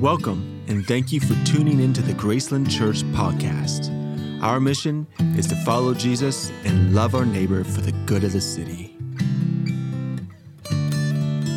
Welcome, 0.00 0.62
and 0.68 0.86
thank 0.86 1.10
you 1.10 1.18
for 1.18 1.34
tuning 1.44 1.80
into 1.80 2.02
the 2.02 2.12
Graceland 2.12 2.70
Church 2.70 3.02
podcast. 3.10 3.90
Our 4.40 4.60
mission 4.60 5.08
is 5.36 5.48
to 5.48 5.56
follow 5.64 5.92
Jesus 5.92 6.52
and 6.62 6.94
love 6.94 7.16
our 7.16 7.26
neighbor 7.26 7.64
for 7.64 7.80
the 7.80 7.90
good 8.06 8.22
of 8.22 8.32
the 8.32 8.40
city. 8.40 8.96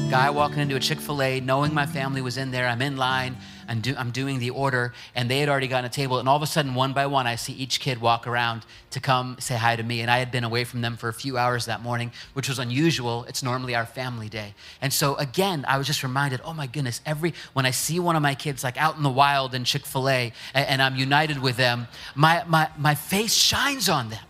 Guy 0.09 0.31
walking 0.31 0.57
into 0.57 0.75
a 0.75 0.79
Chick 0.79 0.99
fil 0.99 1.21
A, 1.21 1.39
knowing 1.39 1.71
my 1.71 1.85
family 1.85 2.23
was 2.23 2.37
in 2.37 2.49
there. 2.49 2.67
I'm 2.67 2.81
in 2.81 2.97
line. 2.97 3.37
I'm, 3.71 3.79
do, 3.79 3.95
I'm 3.97 4.11
doing 4.11 4.39
the 4.39 4.49
order, 4.49 4.93
and 5.15 5.31
they 5.31 5.39
had 5.39 5.47
already 5.47 5.69
gotten 5.69 5.85
a 5.85 5.89
table. 5.89 6.19
And 6.19 6.27
all 6.27 6.35
of 6.35 6.41
a 6.41 6.47
sudden, 6.47 6.75
one 6.75 6.91
by 6.91 7.05
one, 7.05 7.25
I 7.25 7.35
see 7.35 7.53
each 7.53 7.79
kid 7.79 8.01
walk 8.01 8.27
around 8.27 8.65
to 8.89 8.99
come 8.99 9.37
say 9.39 9.55
hi 9.55 9.77
to 9.77 9.83
me. 9.83 10.01
And 10.01 10.11
I 10.11 10.19
had 10.19 10.29
been 10.29 10.43
away 10.43 10.65
from 10.65 10.81
them 10.81 10.97
for 10.97 11.07
a 11.07 11.13
few 11.13 11.37
hours 11.37 11.67
that 11.67 11.81
morning, 11.81 12.11
which 12.33 12.49
was 12.49 12.59
unusual. 12.59 13.23
It's 13.29 13.41
normally 13.41 13.73
our 13.73 13.85
family 13.85 14.27
day. 14.27 14.55
And 14.81 14.91
so, 14.91 15.15
again, 15.15 15.63
I 15.69 15.77
was 15.77 15.87
just 15.87 16.03
reminded 16.03 16.41
oh 16.43 16.53
my 16.53 16.67
goodness, 16.67 16.99
every 17.05 17.33
when 17.53 17.65
I 17.65 17.71
see 17.71 17.97
one 17.97 18.17
of 18.17 18.21
my 18.21 18.35
kids 18.35 18.61
like 18.61 18.75
out 18.75 18.97
in 18.97 19.03
the 19.03 19.09
wild 19.09 19.55
in 19.55 19.63
Chick 19.63 19.85
fil 19.85 20.09
A 20.09 20.33
and, 20.53 20.67
and 20.67 20.81
I'm 20.81 20.97
united 20.97 21.39
with 21.39 21.55
them, 21.55 21.87
my, 22.13 22.43
my, 22.47 22.69
my 22.77 22.95
face 22.95 23.33
shines 23.33 23.87
on 23.87 24.09
them. 24.09 24.25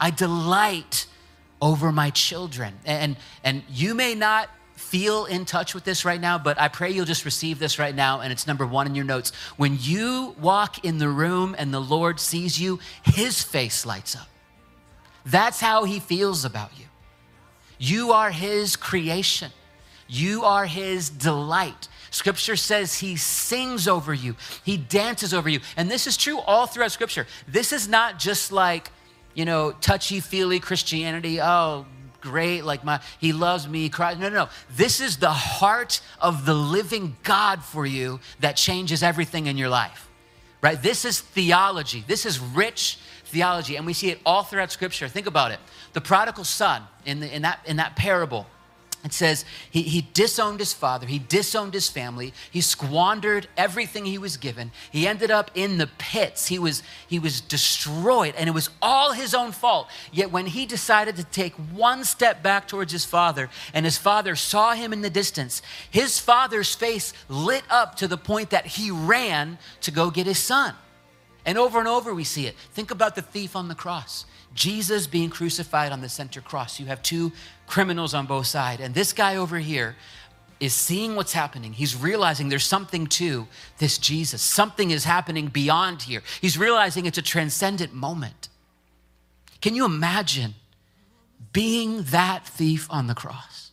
I 0.00 0.10
delight 0.10 1.06
over 1.60 1.92
my 1.92 2.08
children. 2.10 2.78
And, 2.86 3.16
and 3.44 3.62
you 3.68 3.94
may 3.94 4.14
not 4.14 4.48
feel 4.88 5.26
in 5.26 5.44
touch 5.44 5.74
with 5.74 5.84
this 5.84 6.04
right 6.04 6.20
now, 6.20 6.38
but 6.38 6.58
I 6.60 6.68
pray 6.68 6.90
you'll 6.90 7.04
just 7.04 7.24
receive 7.24 7.58
this 7.58 7.78
right 7.78 7.94
now. 7.94 8.20
And 8.20 8.32
it's 8.32 8.46
number 8.46 8.66
one 8.66 8.86
in 8.86 8.94
your 8.94 9.04
notes. 9.04 9.32
When 9.56 9.76
you 9.80 10.34
walk 10.40 10.84
in 10.84 10.98
the 10.98 11.08
room 11.08 11.54
and 11.58 11.72
the 11.72 11.80
Lord 11.80 12.18
sees 12.18 12.60
you, 12.60 12.78
his 13.04 13.42
face 13.42 13.84
lights 13.84 14.16
up. 14.16 14.28
That's 15.26 15.60
how 15.60 15.84
he 15.84 16.00
feels 16.00 16.44
about 16.44 16.70
you. 16.78 16.86
You 17.78 18.12
are 18.12 18.30
his 18.30 18.76
creation, 18.76 19.52
you 20.08 20.44
are 20.44 20.66
his 20.66 21.10
delight. 21.10 21.88
Scripture 22.10 22.56
says 22.56 22.98
he 22.98 23.16
sings 23.16 23.86
over 23.86 24.14
you, 24.14 24.34
he 24.64 24.76
dances 24.78 25.34
over 25.34 25.48
you. 25.48 25.60
And 25.76 25.90
this 25.90 26.06
is 26.06 26.16
true 26.16 26.38
all 26.40 26.66
throughout 26.66 26.92
Scripture. 26.92 27.26
This 27.46 27.72
is 27.72 27.86
not 27.86 28.18
just 28.18 28.50
like, 28.50 28.90
you 29.34 29.44
know, 29.44 29.72
touchy 29.72 30.20
feely 30.20 30.58
Christianity. 30.58 31.40
Oh, 31.40 31.84
great, 32.20 32.64
like 32.64 32.84
my, 32.84 33.00
he 33.18 33.32
loves 33.32 33.68
me, 33.68 33.80
he 33.80 33.88
cries. 33.88 34.18
No, 34.18 34.28
no, 34.28 34.34
no. 34.34 34.48
This 34.76 35.00
is 35.00 35.16
the 35.16 35.30
heart 35.30 36.00
of 36.20 36.44
the 36.44 36.54
living 36.54 37.16
God 37.22 37.62
for 37.62 37.86
you 37.86 38.20
that 38.40 38.56
changes 38.56 39.02
everything 39.02 39.46
in 39.46 39.56
your 39.56 39.68
life, 39.68 40.08
right? 40.60 40.80
This 40.82 41.04
is 41.04 41.20
theology. 41.20 42.04
This 42.06 42.26
is 42.26 42.38
rich 42.38 42.98
theology, 43.26 43.76
and 43.76 43.86
we 43.86 43.92
see 43.92 44.10
it 44.10 44.20
all 44.24 44.42
throughout 44.42 44.72
Scripture. 44.72 45.08
Think 45.08 45.26
about 45.26 45.50
it. 45.50 45.60
The 45.92 46.00
prodigal 46.00 46.44
son 46.44 46.82
in, 47.04 47.20
the, 47.20 47.34
in, 47.34 47.42
that, 47.42 47.60
in 47.66 47.76
that 47.76 47.96
parable, 47.96 48.46
it 49.04 49.12
says 49.12 49.44
he, 49.70 49.82
he 49.82 50.08
disowned 50.12 50.58
his 50.58 50.72
father, 50.72 51.06
he 51.06 51.20
disowned 51.20 51.72
his 51.72 51.88
family, 51.88 52.34
he 52.50 52.60
squandered 52.60 53.46
everything 53.56 54.04
he 54.04 54.18
was 54.18 54.36
given. 54.36 54.72
He 54.90 55.06
ended 55.06 55.30
up 55.30 55.50
in 55.54 55.78
the 55.78 55.86
pits. 55.98 56.48
He 56.48 56.58
was, 56.58 56.82
he 57.06 57.18
was 57.18 57.40
destroyed, 57.40 58.34
and 58.36 58.48
it 58.48 58.52
was 58.52 58.70
all 58.82 59.12
his 59.12 59.34
own 59.34 59.52
fault. 59.52 59.88
Yet 60.12 60.32
when 60.32 60.46
he 60.46 60.66
decided 60.66 61.16
to 61.16 61.24
take 61.24 61.54
one 61.54 62.04
step 62.04 62.42
back 62.42 62.66
towards 62.66 62.92
his 62.92 63.04
father, 63.04 63.50
and 63.72 63.84
his 63.84 63.98
father 63.98 64.34
saw 64.34 64.74
him 64.74 64.92
in 64.92 65.02
the 65.02 65.10
distance, 65.10 65.62
his 65.90 66.18
father's 66.18 66.74
face 66.74 67.12
lit 67.28 67.62
up 67.70 67.94
to 67.96 68.08
the 68.08 68.18
point 68.18 68.50
that 68.50 68.66
he 68.66 68.90
ran 68.90 69.58
to 69.82 69.92
go 69.92 70.10
get 70.10 70.26
his 70.26 70.38
son. 70.38 70.74
And 71.46 71.56
over 71.56 71.78
and 71.78 71.88
over 71.88 72.12
we 72.12 72.24
see 72.24 72.46
it. 72.46 72.56
Think 72.72 72.90
about 72.90 73.14
the 73.14 73.22
thief 73.22 73.54
on 73.54 73.68
the 73.68 73.74
cross. 73.74 74.26
Jesus 74.54 75.06
being 75.06 75.30
crucified 75.30 75.92
on 75.92 76.00
the 76.00 76.08
center 76.08 76.40
cross. 76.40 76.80
You 76.80 76.86
have 76.86 77.02
two 77.02 77.32
criminals 77.66 78.14
on 78.14 78.26
both 78.26 78.46
sides. 78.46 78.82
And 78.82 78.94
this 78.94 79.12
guy 79.12 79.36
over 79.36 79.58
here 79.58 79.96
is 80.60 80.74
seeing 80.74 81.14
what's 81.14 81.32
happening. 81.32 81.72
He's 81.72 81.94
realizing 81.94 82.48
there's 82.48 82.64
something 82.64 83.06
to 83.08 83.46
this 83.78 83.98
Jesus. 83.98 84.42
Something 84.42 84.90
is 84.90 85.04
happening 85.04 85.48
beyond 85.48 86.02
here. 86.02 86.22
He's 86.40 86.58
realizing 86.58 87.06
it's 87.06 87.18
a 87.18 87.22
transcendent 87.22 87.94
moment. 87.94 88.48
Can 89.60 89.74
you 89.74 89.84
imagine 89.84 90.54
being 91.52 92.02
that 92.04 92.46
thief 92.46 92.86
on 92.90 93.06
the 93.06 93.14
cross? 93.14 93.70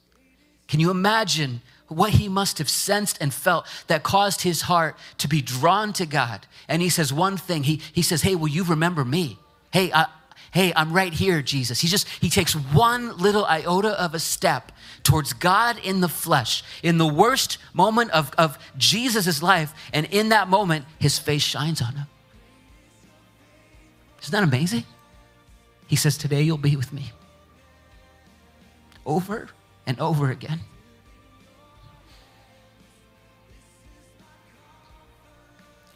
Can 0.68 0.80
you 0.80 0.91
imagine 0.91 1.62
what 1.88 2.12
he 2.12 2.28
must 2.28 2.58
have 2.58 2.69
sensed 2.69 3.18
and 3.22 3.34
felt 3.34 3.68
that 3.88 4.03
caused 4.03 4.41
his 4.41 4.62
heart 4.62 4.96
to 5.19 5.28
be 5.28 5.41
drawn 5.41 5.94
to 5.94 6.06
God? 6.06 6.46
And 6.68 6.81
he 6.81 6.90
says 6.90 7.14
one 7.14 7.38
thing. 7.38 7.64
He, 7.64 7.81
he 7.94 8.02
says, 8.02 8.22
Hey, 8.22 8.35
will 8.35 8.47
you 8.47 8.64
remember 8.64 9.06
me? 9.06 9.38
Hey, 9.72 9.91
I, 9.91 10.08
hey, 10.56 10.72
I'm 10.74 10.94
right 10.94 11.12
here, 11.12 11.42
Jesus. 11.42 11.82
He 11.82 11.90
just, 11.90 12.08
he 12.08 12.30
takes 12.30 12.54
one 12.54 13.18
little 13.18 13.44
iota 13.44 13.90
of 14.02 14.16
a 14.16 14.20
step 14.20 14.72
towards 15.04 15.34
God 15.34 15.78
in 15.84 16.00
the 16.00 16.08
flesh, 16.08 16.64
in 16.82 16.98
the 16.98 17.06
worst 17.06 17.58
moment 17.74 18.12
of, 18.12 18.32
of 18.38 18.58
Jesus' 18.78 19.44
life. 19.44 19.74
And 19.92 20.06
in 20.06 20.30
that 20.30 20.48
moment, 20.48 20.86
his 20.98 21.20
face 21.20 21.42
shines 21.42 21.82
on 21.82 21.96
him. 21.96 22.08
Isn't 24.22 24.32
that 24.32 24.44
amazing? 24.44 24.86
He 25.88 25.98
says, 25.98 26.18
Today 26.18 26.44
you'll 26.44 26.58
be 26.58 26.78
with 26.78 26.94
me. 26.94 27.12
Over 29.06 29.50
and 29.86 30.00
over 30.00 30.32
again. 30.32 30.62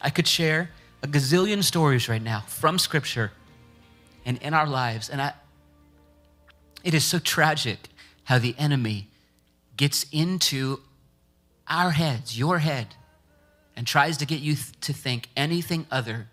I 0.02 0.10
could 0.10 0.28
share 0.28 0.70
a 1.02 1.08
gazillion 1.08 1.64
stories 1.64 2.10
right 2.10 2.22
now 2.22 2.40
from 2.40 2.78
Scripture 2.78 3.32
and 4.30 4.40
in 4.42 4.54
our 4.54 4.66
lives. 4.66 5.08
And 5.08 5.20
I, 5.20 5.32
it 6.84 6.94
is 6.94 7.04
so 7.04 7.18
tragic 7.18 7.78
how 8.22 8.38
the 8.38 8.54
enemy 8.58 9.08
gets 9.76 10.06
into 10.12 10.78
our 11.66 11.90
heads, 11.90 12.38
your 12.38 12.60
head, 12.60 12.94
and 13.74 13.88
tries 13.88 14.16
to 14.18 14.26
get 14.26 14.38
you 14.38 14.54
th- 14.54 14.80
to 14.82 14.92
think 14.92 15.28
anything 15.36 15.84
other 15.90 16.28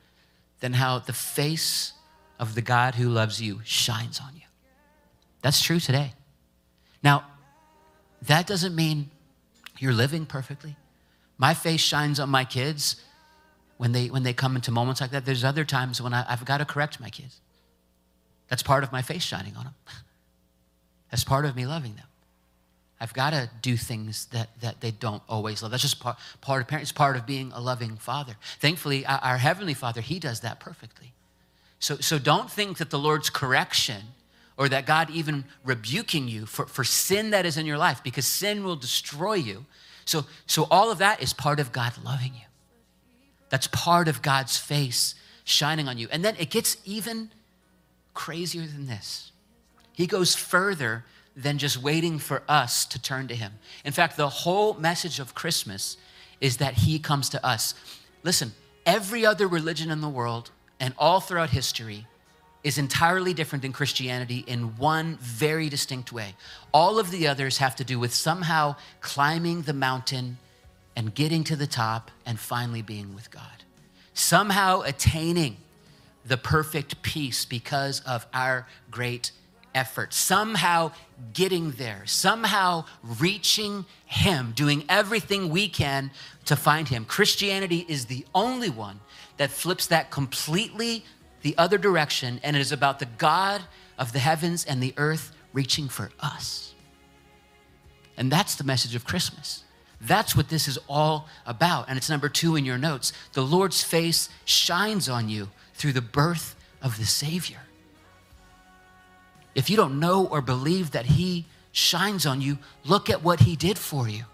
than 0.59 0.73
how 0.73 0.99
the 0.99 1.13
face 1.13 1.93
of 2.39 2.53
the 2.53 2.61
God 2.61 2.93
who 2.93 3.09
loves 3.09 3.41
you 3.41 3.61
shines 3.63 4.19
on 4.19 4.35
you. 4.35 4.47
That's 5.41 5.63
true 5.63 5.79
today. 5.79 6.13
Now, 7.01 7.25
that 8.21 8.45
doesn't 8.45 8.75
mean 8.75 9.09
you're 9.79 9.93
living 9.93 10.27
perfectly. 10.27 10.75
My 11.39 11.55
face 11.55 11.81
shines 11.81 12.19
on 12.19 12.29
my 12.29 12.45
kids 12.45 13.01
when 13.77 13.91
they 13.91 14.07
when 14.07 14.21
they 14.21 14.33
come 14.33 14.55
into 14.55 14.69
moments 14.69 15.01
like 15.01 15.11
that. 15.11 15.25
There's 15.25 15.43
other 15.43 15.65
times 15.65 15.99
when 15.99 16.13
I, 16.13 16.25
I've 16.31 16.45
got 16.45 16.59
to 16.59 16.65
correct 16.65 16.99
my 16.99 17.09
kids. 17.09 17.41
That's 18.47 18.63
part 18.63 18.83
of 18.83 18.91
my 18.91 19.01
face 19.01 19.23
shining 19.23 19.55
on 19.55 19.65
them. 19.65 19.75
That's 21.11 21.23
part 21.23 21.45
of 21.45 21.55
me 21.55 21.65
loving 21.65 21.95
them. 21.95 22.05
I've 22.99 23.13
got 23.13 23.29
to 23.31 23.49
do 23.61 23.77
things 23.77 24.25
that, 24.27 24.49
that 24.61 24.81
they 24.81 24.91
don't 24.91 25.21
always 25.29 25.61
love. 25.61 25.71
That's 25.71 25.83
just 25.83 25.99
part, 25.99 26.17
part 26.41 26.61
of 26.61 26.67
parents, 26.67 26.91
part 26.91 27.15
of 27.15 27.25
being 27.25 27.51
a 27.53 27.61
loving 27.61 27.95
father. 27.95 28.35
Thankfully, 28.59 29.05
our, 29.05 29.19
our 29.19 29.37
Heavenly 29.37 29.75
Father, 29.75 30.01
He 30.01 30.19
does 30.19 30.39
that 30.39 30.59
perfectly. 30.59 31.13
So, 31.79 31.97
so 31.97 32.17
don't 32.17 32.49
think 32.49 32.79
that 32.79 32.89
the 32.89 32.97
Lord's 32.97 33.29
correction 33.29 34.01
or 34.57 34.67
that 34.69 34.87
God 34.87 35.11
even 35.11 35.45
rebuking 35.63 36.27
you 36.27 36.47
for, 36.47 36.65
for 36.65 36.83
sin 36.83 37.29
that 37.29 37.45
is 37.45 37.57
in 37.57 37.67
your 37.67 37.77
life, 37.77 38.03
because 38.03 38.25
sin 38.25 38.63
will 38.63 38.75
destroy 38.75 39.35
you. 39.35 39.65
So, 40.05 40.25
so 40.47 40.67
all 40.71 40.91
of 40.91 40.97
that 40.97 41.21
is 41.21 41.33
part 41.33 41.59
of 41.59 41.71
God 41.71 41.93
loving 42.03 42.33
you. 42.33 42.47
That's 43.49 43.67
part 43.67 44.07
of 44.07 44.23
God's 44.23 44.57
face 44.57 45.13
shining 45.43 45.87
on 45.87 45.99
you. 45.99 46.07
And 46.11 46.25
then 46.25 46.35
it 46.39 46.49
gets 46.49 46.77
even 46.83 47.29
crazier 48.17 48.65
than 48.65 48.87
this. 48.87 49.31
He 49.93 50.07
goes 50.07 50.33
further 50.33 51.05
than 51.35 51.59
just 51.59 51.77
waiting 51.77 52.17
for 52.17 52.41
us 52.49 52.83
to 52.87 52.99
turn 52.99 53.27
to 53.27 53.35
him. 53.35 53.53
In 53.85 53.93
fact, 53.93 54.17
the 54.17 54.27
whole 54.27 54.73
message 54.73 55.19
of 55.19 55.35
Christmas 55.35 55.97
is 56.41 56.57
that 56.57 56.73
he 56.73 56.97
comes 56.97 57.29
to 57.29 57.45
us. 57.45 57.75
Listen, 58.23 58.53
every 58.87 59.23
other 59.23 59.47
religion 59.47 59.91
in 59.91 60.01
the 60.01 60.09
world 60.09 60.49
and 60.79 60.95
all 60.97 61.19
throughout 61.19 61.51
history 61.51 62.07
is 62.63 62.79
entirely 62.79 63.35
different 63.35 63.61
than 63.61 63.71
Christianity 63.71 64.43
in 64.47 64.75
one 64.77 65.17
very 65.21 65.69
distinct 65.69 66.11
way. 66.11 66.33
All 66.73 66.97
of 66.97 67.11
the 67.11 67.27
others 67.27 67.59
have 67.59 67.75
to 67.75 67.83
do 67.83 67.99
with 67.99 68.15
somehow 68.15 68.77
climbing 68.99 69.61
the 69.61 69.73
mountain 69.73 70.39
and 70.95 71.13
getting 71.13 71.43
to 71.43 71.55
the 71.55 71.67
top 71.67 72.09
and 72.25 72.39
finally 72.39 72.81
being 72.81 73.13
with 73.13 73.29
God. 73.29 73.63
Somehow 74.15 74.81
attaining 74.81 75.57
the 76.27 76.37
perfect 76.37 77.01
peace 77.01 77.45
because 77.45 78.01
of 78.01 78.25
our 78.33 78.67
great 78.91 79.31
effort, 79.73 80.13
somehow 80.13 80.91
getting 81.33 81.71
there, 81.71 82.03
somehow 82.05 82.85
reaching 83.03 83.85
Him, 84.05 84.51
doing 84.55 84.83
everything 84.89 85.49
we 85.49 85.69
can 85.69 86.11
to 86.45 86.55
find 86.55 86.87
Him. 86.87 87.05
Christianity 87.05 87.85
is 87.87 88.05
the 88.05 88.25
only 88.33 88.69
one 88.69 88.99
that 89.37 89.51
flips 89.51 89.87
that 89.87 90.09
completely 90.09 91.05
the 91.43 91.55
other 91.57 91.77
direction, 91.77 92.39
and 92.43 92.55
it 92.55 92.59
is 92.59 92.71
about 92.71 92.99
the 92.99 93.05
God 93.05 93.61
of 93.97 94.13
the 94.13 94.19
heavens 94.19 94.65
and 94.65 94.81
the 94.81 94.93
earth 94.97 95.31
reaching 95.53 95.87
for 95.87 96.11
us. 96.19 96.73
And 98.17 98.31
that's 98.31 98.55
the 98.55 98.63
message 98.63 98.95
of 98.95 99.05
Christmas. 99.05 99.63
That's 100.01 100.35
what 100.35 100.49
this 100.49 100.67
is 100.67 100.77
all 100.87 101.27
about. 101.45 101.87
And 101.87 101.97
it's 101.97 102.09
number 102.09 102.29
two 102.29 102.55
in 102.55 102.65
your 102.65 102.77
notes. 102.77 103.13
The 103.33 103.43
Lord's 103.43 103.83
face 103.83 104.29
shines 104.45 105.07
on 105.07 105.29
you 105.29 105.49
through 105.77 105.93
the 105.93 106.01
birth 106.01 106.55
of 106.81 106.97
the 106.97 107.05
Savior. 107.05 107.59
If 109.55 109.69
you 109.69 109.77
don't 109.77 109.99
know 109.99 110.25
or 110.25 110.41
believe 110.41 110.91
that 110.91 111.05
He 111.05 111.45
shines 111.71 112.25
on 112.25 112.41
you, 112.41 112.57
look 112.83 113.09
at 113.09 113.23
what 113.23 113.39
He 113.39 113.55
did 113.55 113.77
for 113.77 114.07
you. 114.07 114.25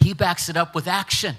He 0.00 0.14
backs 0.14 0.48
it 0.48 0.56
up 0.56 0.74
with 0.74 0.88
action. 0.88 1.36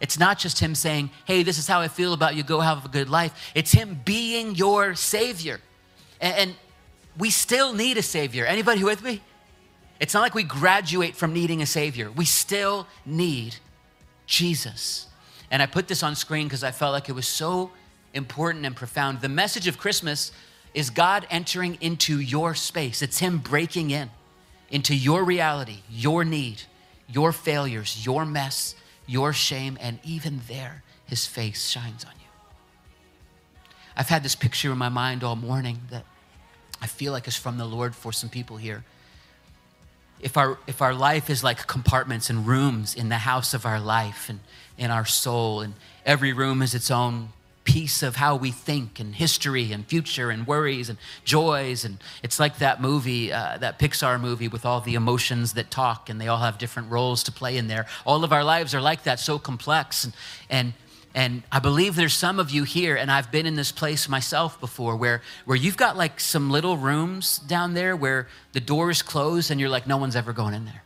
It's 0.00 0.18
not 0.18 0.38
just 0.38 0.58
him 0.58 0.74
saying, 0.74 1.10
hey, 1.24 1.42
this 1.42 1.56
is 1.56 1.66
how 1.66 1.80
I 1.80 1.88
feel 1.88 2.12
about 2.12 2.34
you, 2.34 2.42
go 2.42 2.60
have 2.60 2.84
a 2.84 2.88
good 2.88 3.08
life. 3.08 3.52
It's 3.54 3.72
him 3.72 3.98
being 4.04 4.54
your 4.54 4.94
savior. 4.94 5.60
And, 6.20 6.54
we 7.18 7.30
still 7.30 7.72
need 7.72 7.96
a 7.96 8.02
savior. 8.02 8.44
Anybody 8.44 8.84
with 8.84 9.02
me? 9.02 9.22
It's 10.00 10.12
not 10.12 10.20
like 10.20 10.34
we 10.34 10.42
graduate 10.42 11.16
from 11.16 11.32
needing 11.32 11.62
a 11.62 11.66
savior. 11.66 12.10
We 12.10 12.26
still 12.26 12.86
need 13.06 13.56
Jesus. 14.26 15.06
And 15.50 15.62
I 15.62 15.66
put 15.66 15.88
this 15.88 16.02
on 16.02 16.14
screen 16.14 16.46
because 16.46 16.64
I 16.64 16.70
felt 16.70 16.92
like 16.92 17.08
it 17.08 17.14
was 17.14 17.28
so 17.28 17.70
important 18.14 18.66
and 18.66 18.74
profound. 18.74 19.20
The 19.20 19.28
message 19.28 19.68
of 19.68 19.78
Christmas 19.78 20.32
is 20.74 20.90
God 20.90 21.26
entering 21.30 21.78
into 21.80 22.20
your 22.20 22.54
space. 22.54 23.02
It's 23.02 23.18
him 23.18 23.38
breaking 23.38 23.90
in 23.90 24.10
into 24.70 24.94
your 24.94 25.24
reality, 25.24 25.78
your 25.88 26.24
need, 26.24 26.62
your 27.08 27.32
failures, 27.32 28.04
your 28.04 28.24
mess, 28.24 28.74
your 29.06 29.32
shame, 29.32 29.78
and 29.80 29.98
even 30.02 30.40
there, 30.48 30.82
his 31.06 31.24
face 31.24 31.68
shines 31.68 32.04
on 32.04 32.10
you. 32.18 32.26
I've 33.96 34.08
had 34.08 34.22
this 34.22 34.34
picture 34.34 34.72
in 34.72 34.78
my 34.78 34.88
mind 34.88 35.22
all 35.22 35.36
morning 35.36 35.80
that 35.90 36.04
I 36.82 36.86
feel 36.86 37.12
like 37.12 37.28
is 37.28 37.36
from 37.36 37.58
the 37.58 37.64
Lord 37.64 37.94
for 37.94 38.12
some 38.12 38.28
people 38.28 38.56
here. 38.56 38.84
If 40.20 40.36
our, 40.36 40.58
if 40.66 40.80
our 40.82 40.94
life 40.94 41.30
is 41.30 41.44
like 41.44 41.66
compartments 41.66 42.30
and 42.30 42.46
rooms 42.46 42.94
in 42.94 43.08
the 43.08 43.18
house 43.18 43.54
of 43.54 43.66
our 43.66 43.80
life 43.80 44.28
and 44.28 44.40
in 44.78 44.90
our 44.90 45.04
soul, 45.04 45.60
and 45.60 45.74
every 46.04 46.32
room 46.32 46.62
is 46.62 46.74
its 46.74 46.90
own 46.90 47.30
piece 47.64 48.02
of 48.02 48.16
how 48.16 48.36
we 48.36 48.50
think 48.52 49.00
and 49.00 49.16
history 49.16 49.72
and 49.72 49.84
future 49.86 50.30
and 50.30 50.46
worries 50.46 50.88
and 50.88 50.96
joys. 51.24 51.84
And 51.84 51.98
it's 52.22 52.38
like 52.38 52.58
that 52.58 52.80
movie, 52.80 53.32
uh, 53.32 53.58
that 53.58 53.78
Pixar 53.78 54.20
movie 54.20 54.48
with 54.48 54.64
all 54.64 54.80
the 54.80 54.94
emotions 54.94 55.54
that 55.54 55.70
talk 55.70 56.08
and 56.08 56.20
they 56.20 56.28
all 56.28 56.38
have 56.38 56.58
different 56.58 56.90
roles 56.90 57.24
to 57.24 57.32
play 57.32 57.56
in 57.56 57.66
there. 57.66 57.86
All 58.06 58.22
of 58.22 58.32
our 58.32 58.44
lives 58.44 58.74
are 58.74 58.80
like 58.80 59.02
that, 59.02 59.18
so 59.18 59.38
complex. 59.38 60.04
And, 60.04 60.14
and, 60.48 60.72
and 61.16 61.42
I 61.50 61.58
believe 61.58 61.96
there's 61.96 62.14
some 62.14 62.38
of 62.38 62.52
you 62.52 62.62
here, 62.62 62.94
and 62.94 63.10
I've 63.10 63.32
been 63.32 63.46
in 63.46 63.56
this 63.56 63.72
place 63.72 64.08
myself 64.08 64.60
before, 64.60 64.94
where, 64.94 65.22
where 65.46 65.56
you've 65.56 65.76
got 65.76 65.96
like 65.96 66.20
some 66.20 66.50
little 66.50 66.76
rooms 66.76 67.38
down 67.38 67.74
there 67.74 67.96
where 67.96 68.28
the 68.52 68.60
door 68.60 68.90
is 68.90 69.02
closed 69.02 69.50
and 69.50 69.58
you're 69.58 69.68
like, 69.68 69.88
no 69.88 69.96
one's 69.96 70.14
ever 70.14 70.32
going 70.32 70.54
in 70.54 70.64
there. 70.64 70.84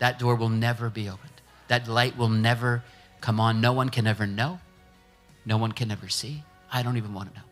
That 0.00 0.18
door 0.18 0.34
will 0.34 0.50
never 0.50 0.90
be 0.90 1.08
opened. 1.08 1.30
That 1.68 1.88
light 1.88 2.18
will 2.18 2.28
never 2.28 2.82
come 3.22 3.40
on. 3.40 3.62
No 3.62 3.72
one 3.72 3.88
can 3.88 4.06
ever 4.06 4.26
know 4.26 4.60
no 5.44 5.56
one 5.56 5.72
can 5.72 5.90
ever 5.90 6.08
see. 6.08 6.44
I 6.72 6.82
don't 6.82 6.96
even 6.96 7.14
want 7.14 7.30
to 7.32 7.40
know. 7.40 7.46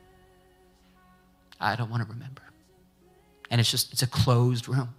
I 1.61 1.77
don't 1.77 1.91
want 1.91 2.07
to 2.07 2.13
remember. 2.13 2.43
And 3.51 3.61
it's 3.61 3.71
just, 3.71 3.93
it's 3.93 4.03
a 4.03 4.07
closed 4.07 4.69
room. 4.69 4.91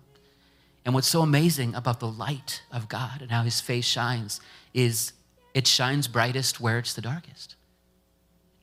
And 0.85 0.93
what's 0.93 1.07
so 1.07 1.21
amazing 1.21 1.75
about 1.75 1.99
the 1.99 2.07
light 2.07 2.63
of 2.71 2.89
God 2.89 3.21
and 3.21 3.31
how 3.31 3.43
his 3.43 3.61
face 3.61 3.85
shines 3.85 4.41
is 4.73 5.13
it 5.53 5.67
shines 5.67 6.07
brightest 6.07 6.59
where 6.59 6.77
it's 6.77 6.93
the 6.93 7.01
darkest. 7.01 7.55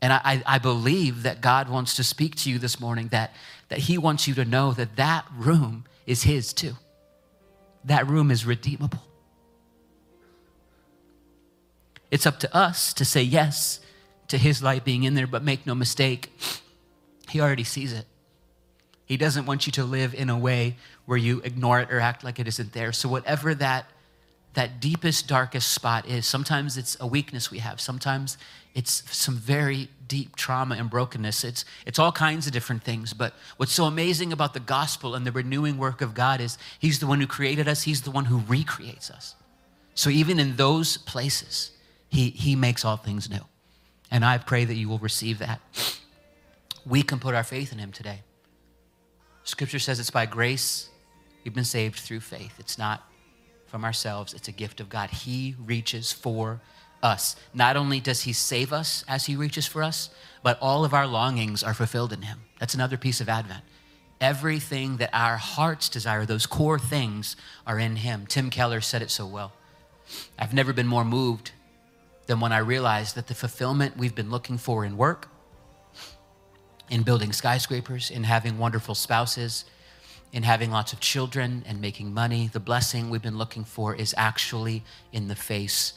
And 0.02 0.12
I, 0.12 0.42
I 0.46 0.58
believe 0.58 1.22
that 1.22 1.40
God 1.40 1.68
wants 1.68 1.96
to 1.96 2.04
speak 2.04 2.36
to 2.36 2.50
you 2.50 2.58
this 2.58 2.78
morning, 2.78 3.08
that, 3.08 3.34
that 3.68 3.78
he 3.78 3.98
wants 3.98 4.28
you 4.28 4.34
to 4.34 4.44
know 4.44 4.72
that 4.72 4.96
that 4.96 5.24
room 5.36 5.84
is 6.06 6.22
his 6.22 6.52
too. 6.52 6.74
That 7.84 8.06
room 8.06 8.30
is 8.30 8.44
redeemable. 8.44 9.02
It's 12.10 12.26
up 12.26 12.38
to 12.40 12.56
us 12.56 12.92
to 12.94 13.04
say 13.04 13.22
yes 13.22 13.80
to 14.28 14.38
his 14.38 14.62
light 14.62 14.84
being 14.84 15.04
in 15.04 15.14
there, 15.14 15.26
but 15.26 15.42
make 15.42 15.66
no 15.66 15.74
mistake, 15.74 16.32
he 17.28 17.40
already 17.40 17.64
sees 17.64 17.92
it. 17.92 18.04
He 19.06 19.16
doesn't 19.16 19.46
want 19.46 19.66
you 19.66 19.72
to 19.72 19.84
live 19.84 20.14
in 20.14 20.30
a 20.30 20.38
way 20.38 20.76
where 21.04 21.18
you 21.18 21.40
ignore 21.42 21.80
it 21.80 21.92
or 21.92 22.00
act 22.00 22.24
like 22.24 22.38
it 22.38 22.48
isn't 22.48 22.72
there. 22.72 22.92
So, 22.92 23.08
whatever 23.08 23.54
that, 23.54 23.86
that 24.56 24.80
deepest, 24.80 25.28
darkest 25.28 25.72
spot 25.72 26.06
is, 26.06 26.26
sometimes 26.26 26.76
it's 26.76 26.96
a 27.00 27.06
weakness 27.06 27.50
we 27.50 27.58
have, 27.58 27.80
sometimes 27.80 28.36
it's 28.74 29.02
some 29.16 29.36
very 29.36 29.88
deep 30.06 30.36
trauma 30.36 30.74
and 30.74 30.90
brokenness. 30.90 31.44
It's, 31.44 31.64
it's 31.86 31.98
all 31.98 32.12
kinds 32.12 32.46
of 32.46 32.52
different 32.52 32.82
things. 32.84 33.14
But 33.14 33.32
what's 33.56 33.72
so 33.72 33.84
amazing 33.84 34.32
about 34.32 34.52
the 34.52 34.60
gospel 34.60 35.14
and 35.14 35.26
the 35.26 35.32
renewing 35.32 35.78
work 35.78 36.02
of 36.02 36.12
God 36.12 36.40
is 36.40 36.58
He's 36.78 36.98
the 36.98 37.06
one 37.06 37.20
who 37.20 37.26
created 37.26 37.68
us, 37.68 37.84
He's 37.84 38.02
the 38.02 38.10
one 38.10 38.26
who 38.26 38.38
recreates 38.40 39.10
us. 39.10 39.34
So, 39.94 40.10
even 40.10 40.38
in 40.38 40.56
those 40.56 40.98
places, 40.98 41.70
He, 42.10 42.30
he 42.30 42.54
makes 42.54 42.84
all 42.84 42.98
things 42.98 43.30
new. 43.30 43.40
And 44.10 44.24
I 44.24 44.38
pray 44.38 44.64
that 44.64 44.74
you 44.74 44.88
will 44.88 44.98
receive 44.98 45.38
that. 45.38 45.60
We 46.84 47.02
can 47.02 47.18
put 47.18 47.34
our 47.34 47.44
faith 47.44 47.72
in 47.72 47.78
him 47.78 47.92
today. 47.92 48.20
Scripture 49.44 49.78
says 49.78 49.98
it's 49.98 50.10
by 50.10 50.26
grace 50.26 50.88
you've 51.44 51.54
been 51.54 51.64
saved 51.64 51.98
through 51.98 52.20
faith. 52.20 52.54
It's 52.58 52.78
not 52.78 53.02
from 53.76 53.84
ourselves, 53.84 54.32
it's 54.32 54.48
a 54.48 54.52
gift 54.52 54.80
of 54.80 54.88
God. 54.88 55.10
He 55.10 55.54
reaches 55.62 56.10
for 56.10 56.62
us. 57.02 57.36
Not 57.52 57.76
only 57.76 58.00
does 58.00 58.22
he 58.22 58.32
save 58.32 58.72
us 58.72 59.04
as 59.06 59.26
he 59.26 59.36
reaches 59.36 59.66
for 59.66 59.82
us, 59.82 60.08
but 60.42 60.56
all 60.62 60.82
of 60.82 60.94
our 60.94 61.06
longings 61.06 61.62
are 61.62 61.74
fulfilled 61.74 62.10
in 62.10 62.22
him. 62.22 62.38
That's 62.58 62.72
another 62.72 62.96
piece 62.96 63.20
of 63.20 63.28
Advent. 63.28 63.62
Everything 64.18 64.96
that 64.96 65.10
our 65.12 65.36
hearts 65.36 65.90
desire, 65.90 66.24
those 66.24 66.46
core 66.46 66.78
things, 66.78 67.36
are 67.66 67.78
in 67.78 67.96
him. 67.96 68.24
Tim 68.26 68.48
Keller 68.48 68.80
said 68.80 69.02
it 69.02 69.10
so 69.10 69.26
well. 69.26 69.52
I've 70.38 70.54
never 70.54 70.72
been 70.72 70.86
more 70.86 71.04
moved 71.04 71.50
than 72.28 72.40
when 72.40 72.52
I 72.52 72.58
realized 72.60 73.14
that 73.16 73.26
the 73.26 73.34
fulfillment 73.34 73.98
we've 73.98 74.14
been 74.14 74.30
looking 74.30 74.56
for 74.56 74.86
in 74.86 74.96
work, 74.96 75.28
in 76.88 77.02
building 77.02 77.34
skyscrapers, 77.34 78.10
in 78.10 78.24
having 78.24 78.56
wonderful 78.56 78.94
spouses, 78.94 79.66
in 80.36 80.42
having 80.42 80.70
lots 80.70 80.92
of 80.92 81.00
children 81.00 81.64
and 81.66 81.80
making 81.80 82.12
money, 82.12 82.50
the 82.52 82.60
blessing 82.60 83.08
we've 83.08 83.22
been 83.22 83.38
looking 83.38 83.64
for 83.64 83.94
is 83.94 84.14
actually 84.18 84.84
in 85.10 85.28
the 85.28 85.34
face 85.34 85.94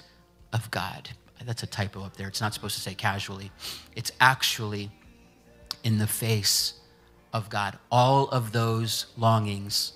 of 0.54 0.72
God. 0.72 1.10
That's 1.44 1.62
a 1.62 1.68
typo 1.68 2.04
up 2.06 2.16
there. 2.16 2.30
It's 2.30 2.40
not 2.40 2.54
supposed 2.54 2.76
to 2.76 2.82
say 2.82 2.94
casually. 2.94 3.52
It's 3.98 4.14
actually 4.22 4.92
in 5.84 5.98
the 5.98 6.08
face 6.08 6.76
of 7.34 7.50
God. 7.50 7.78
All 7.92 8.30
of 8.30 8.54
those 8.54 9.08
longings 9.18 9.92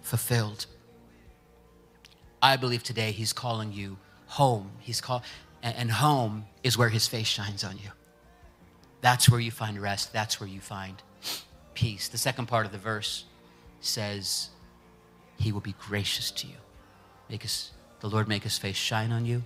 fulfilled. 0.00 0.64
I 2.40 2.56
believe 2.56 2.82
today 2.82 3.12
He's 3.12 3.34
calling 3.34 3.70
you 3.70 3.98
home. 4.28 4.70
He's 4.80 5.02
called 5.02 5.24
and 5.62 5.90
home 5.90 6.46
is 6.62 6.78
where 6.78 6.88
his 6.88 7.06
face 7.06 7.26
shines 7.26 7.62
on 7.62 7.76
you. 7.76 7.90
That's 9.02 9.28
where 9.28 9.40
you 9.40 9.50
find 9.50 9.78
rest. 9.78 10.10
That's 10.10 10.40
where 10.40 10.48
you 10.48 10.60
find 10.60 11.02
peace. 11.74 12.08
The 12.08 12.16
second 12.18 12.46
part 12.46 12.64
of 12.64 12.72
the 12.72 12.78
verse 12.78 13.26
says, 13.84 14.50
He 15.38 15.52
will 15.52 15.60
be 15.60 15.74
gracious 15.78 16.30
to 16.32 16.46
you. 16.46 16.56
Make 17.28 17.44
us, 17.44 17.70
the 18.00 18.08
Lord 18.08 18.28
make 18.28 18.42
his 18.42 18.58
face 18.58 18.76
shine 18.76 19.12
on 19.12 19.24
you 19.24 19.42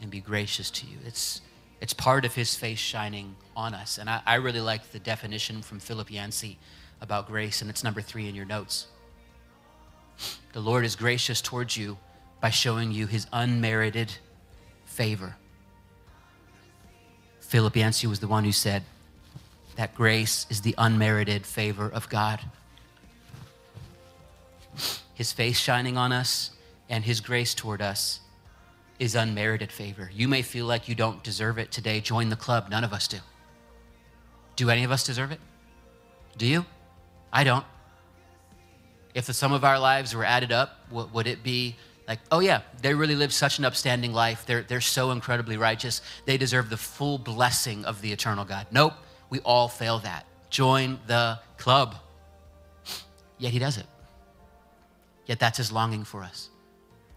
and 0.00 0.10
be 0.10 0.20
gracious 0.20 0.70
to 0.70 0.86
you. 0.86 0.98
It's, 1.04 1.40
it's 1.80 1.92
part 1.92 2.24
of 2.24 2.34
his 2.34 2.54
face 2.54 2.78
shining 2.78 3.36
on 3.56 3.74
us. 3.74 3.98
And 3.98 4.08
I, 4.08 4.20
I 4.26 4.34
really 4.36 4.60
like 4.60 4.92
the 4.92 4.98
definition 4.98 5.62
from 5.62 5.80
Philip 5.80 6.10
Yancey 6.10 6.58
about 7.00 7.26
grace, 7.26 7.60
and 7.60 7.70
it's 7.70 7.82
number 7.82 8.00
three 8.00 8.28
in 8.28 8.34
your 8.34 8.44
notes. 8.44 8.86
The 10.52 10.60
Lord 10.60 10.84
is 10.84 10.94
gracious 10.94 11.40
towards 11.40 11.76
you 11.76 11.98
by 12.40 12.50
showing 12.50 12.92
you 12.92 13.06
his 13.06 13.26
unmerited 13.32 14.12
favor. 14.84 15.36
Philip 17.40 17.76
Yancey 17.76 18.06
was 18.06 18.20
the 18.20 18.28
one 18.28 18.44
who 18.44 18.52
said 18.52 18.84
that 19.76 19.94
grace 19.94 20.46
is 20.50 20.60
the 20.60 20.74
unmerited 20.78 21.46
favor 21.46 21.90
of 21.92 22.08
God. 22.08 22.40
His 25.22 25.32
face 25.32 25.56
shining 25.56 25.96
on 25.96 26.10
us 26.10 26.50
and 26.88 27.04
his 27.04 27.20
grace 27.20 27.54
toward 27.54 27.80
us 27.80 28.18
is 28.98 29.14
unmerited 29.14 29.70
favor. 29.70 30.10
You 30.12 30.26
may 30.26 30.42
feel 30.42 30.66
like 30.66 30.88
you 30.88 30.96
don't 30.96 31.22
deserve 31.22 31.58
it 31.58 31.70
today. 31.70 32.00
Join 32.00 32.28
the 32.28 32.34
club. 32.34 32.68
None 32.68 32.82
of 32.82 32.92
us 32.92 33.06
do. 33.06 33.18
Do 34.56 34.68
any 34.68 34.82
of 34.82 34.90
us 34.90 35.06
deserve 35.06 35.30
it? 35.30 35.38
Do 36.36 36.44
you? 36.44 36.66
I 37.32 37.44
don't. 37.44 37.64
If 39.14 39.26
the 39.26 39.32
sum 39.32 39.52
of 39.52 39.62
our 39.62 39.78
lives 39.78 40.12
were 40.12 40.24
added 40.24 40.50
up, 40.50 40.80
would 40.90 41.28
it 41.28 41.44
be 41.44 41.76
like, 42.08 42.18
oh 42.32 42.40
yeah, 42.40 42.62
they 42.80 42.92
really 42.92 43.14
live 43.14 43.32
such 43.32 43.60
an 43.60 43.64
upstanding 43.64 44.12
life. 44.12 44.44
They're, 44.44 44.62
they're 44.62 44.80
so 44.80 45.12
incredibly 45.12 45.56
righteous. 45.56 46.02
They 46.26 46.36
deserve 46.36 46.68
the 46.68 46.76
full 46.76 47.18
blessing 47.18 47.84
of 47.84 48.02
the 48.02 48.10
eternal 48.10 48.44
God. 48.44 48.66
Nope, 48.72 48.94
we 49.30 49.38
all 49.44 49.68
fail 49.68 50.00
that. 50.00 50.26
Join 50.50 50.98
the 51.06 51.38
club. 51.58 51.94
Yet 53.38 53.52
he 53.52 53.60
does 53.60 53.78
it. 53.78 53.86
Yet 55.26 55.38
that's 55.38 55.58
his 55.58 55.70
longing 55.70 56.04
for 56.04 56.22
us. 56.22 56.50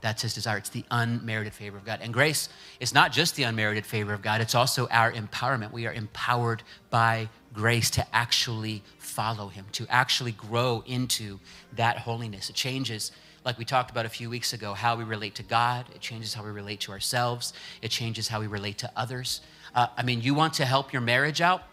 That's 0.01 0.21
his 0.21 0.35
desire. 0.35 0.57
It's 0.57 0.69
the 0.69 0.85
unmerited 0.91 1.53
favor 1.53 1.77
of 1.77 1.85
God. 1.85 1.99
And 2.01 2.13
grace 2.13 2.49
is 2.79 2.93
not 2.93 3.11
just 3.11 3.35
the 3.35 3.43
unmerited 3.43 3.85
favor 3.85 4.13
of 4.13 4.21
God, 4.21 4.39
it's 4.39 4.53
also 4.53 4.87
our 4.89 5.11
empowerment. 5.11 5.71
We 5.71 5.87
are 5.87 5.93
empowered 5.93 6.61
by 6.91 7.29
grace 7.53 7.89
to 7.91 8.15
actually 8.15 8.83
follow 8.99 9.47
him, 9.47 9.65
to 9.71 9.87
actually 9.89 10.33
grow 10.33 10.83
into 10.85 11.39
that 11.75 11.97
holiness. 11.97 12.51
It 12.51 12.55
changes 12.55 13.11
like 13.45 13.57
we 13.57 13.65
talked 13.65 13.89
about 13.89 14.05
a 14.05 14.09
few 14.09 14.29
weeks 14.29 14.53
ago, 14.53 14.73
how 14.73 14.95
we 14.95 15.03
relate 15.03 15.35
to 15.35 15.43
God. 15.43 15.85
It 15.95 16.01
changes 16.01 16.33
how 16.33 16.43
we 16.43 16.51
relate 16.51 16.81
to 16.81 16.91
ourselves. 16.91 17.53
It 17.81 17.89
changes 17.89 18.27
how 18.27 18.39
we 18.39 18.47
relate 18.47 18.77
to 18.79 18.91
others. 18.95 19.41
Uh, 19.73 19.87
I 19.97 20.03
mean, 20.03 20.21
you 20.21 20.33
want 20.33 20.53
to 20.55 20.65
help 20.65 20.93
your 20.93 21.01
marriage 21.01 21.41
out? 21.41 21.63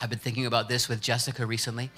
I've 0.00 0.10
been 0.10 0.18
thinking 0.18 0.46
about 0.46 0.68
this 0.68 0.88
with 0.88 1.00
Jessica 1.00 1.46
recently. 1.46 1.90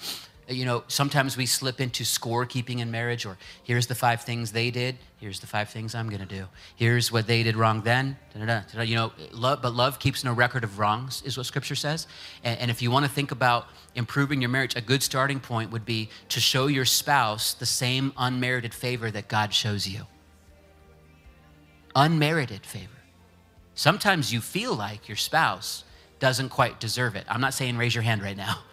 You 0.49 0.65
know, 0.65 0.83
sometimes 0.87 1.37
we 1.37 1.45
slip 1.45 1.79
into 1.79 2.03
scorekeeping 2.03 2.79
in 2.79 2.89
marriage, 2.89 3.23
or 3.23 3.37
here's 3.63 3.85
the 3.85 3.93
five 3.93 4.21
things 4.21 4.51
they 4.51 4.71
did, 4.71 4.97
here's 5.19 5.39
the 5.39 5.45
five 5.45 5.69
things 5.69 5.93
I'm 5.93 6.09
going 6.09 6.21
to 6.21 6.25
do. 6.25 6.47
Here's 6.75 7.11
what 7.11 7.27
they 7.27 7.43
did 7.43 7.55
wrong 7.55 7.81
then. 7.83 8.17
Da-da-da, 8.33 8.81
you 8.81 8.95
know, 8.95 9.11
love, 9.31 9.61
but 9.61 9.75
love 9.75 9.99
keeps 9.99 10.23
no 10.23 10.33
record 10.33 10.63
of 10.63 10.79
wrongs, 10.79 11.21
is 11.23 11.37
what 11.37 11.45
Scripture 11.45 11.75
says. 11.75 12.07
And, 12.43 12.59
and 12.61 12.71
if 12.71 12.81
you 12.81 12.89
want 12.89 13.05
to 13.05 13.11
think 13.11 13.29
about 13.31 13.67
improving 13.93 14.41
your 14.41 14.49
marriage, 14.49 14.75
a 14.75 14.81
good 14.81 15.03
starting 15.03 15.39
point 15.39 15.71
would 15.71 15.85
be 15.85 16.09
to 16.29 16.39
show 16.39 16.65
your 16.65 16.85
spouse 16.85 17.53
the 17.53 17.67
same 17.67 18.11
unmerited 18.17 18.73
favor 18.73 19.11
that 19.11 19.27
God 19.27 19.53
shows 19.53 19.87
you. 19.87 20.07
Unmerited 21.95 22.65
favor. 22.65 22.89
Sometimes 23.75 24.33
you 24.33 24.41
feel 24.41 24.73
like 24.73 25.07
your 25.07 25.17
spouse 25.17 25.83
doesn't 26.17 26.49
quite 26.49 26.79
deserve 26.79 27.15
it. 27.15 27.25
I'm 27.29 27.39
not 27.39 27.53
saying 27.53 27.77
raise 27.77 27.93
your 27.93 28.03
hand 28.03 28.23
right 28.23 28.35
now. 28.35 28.63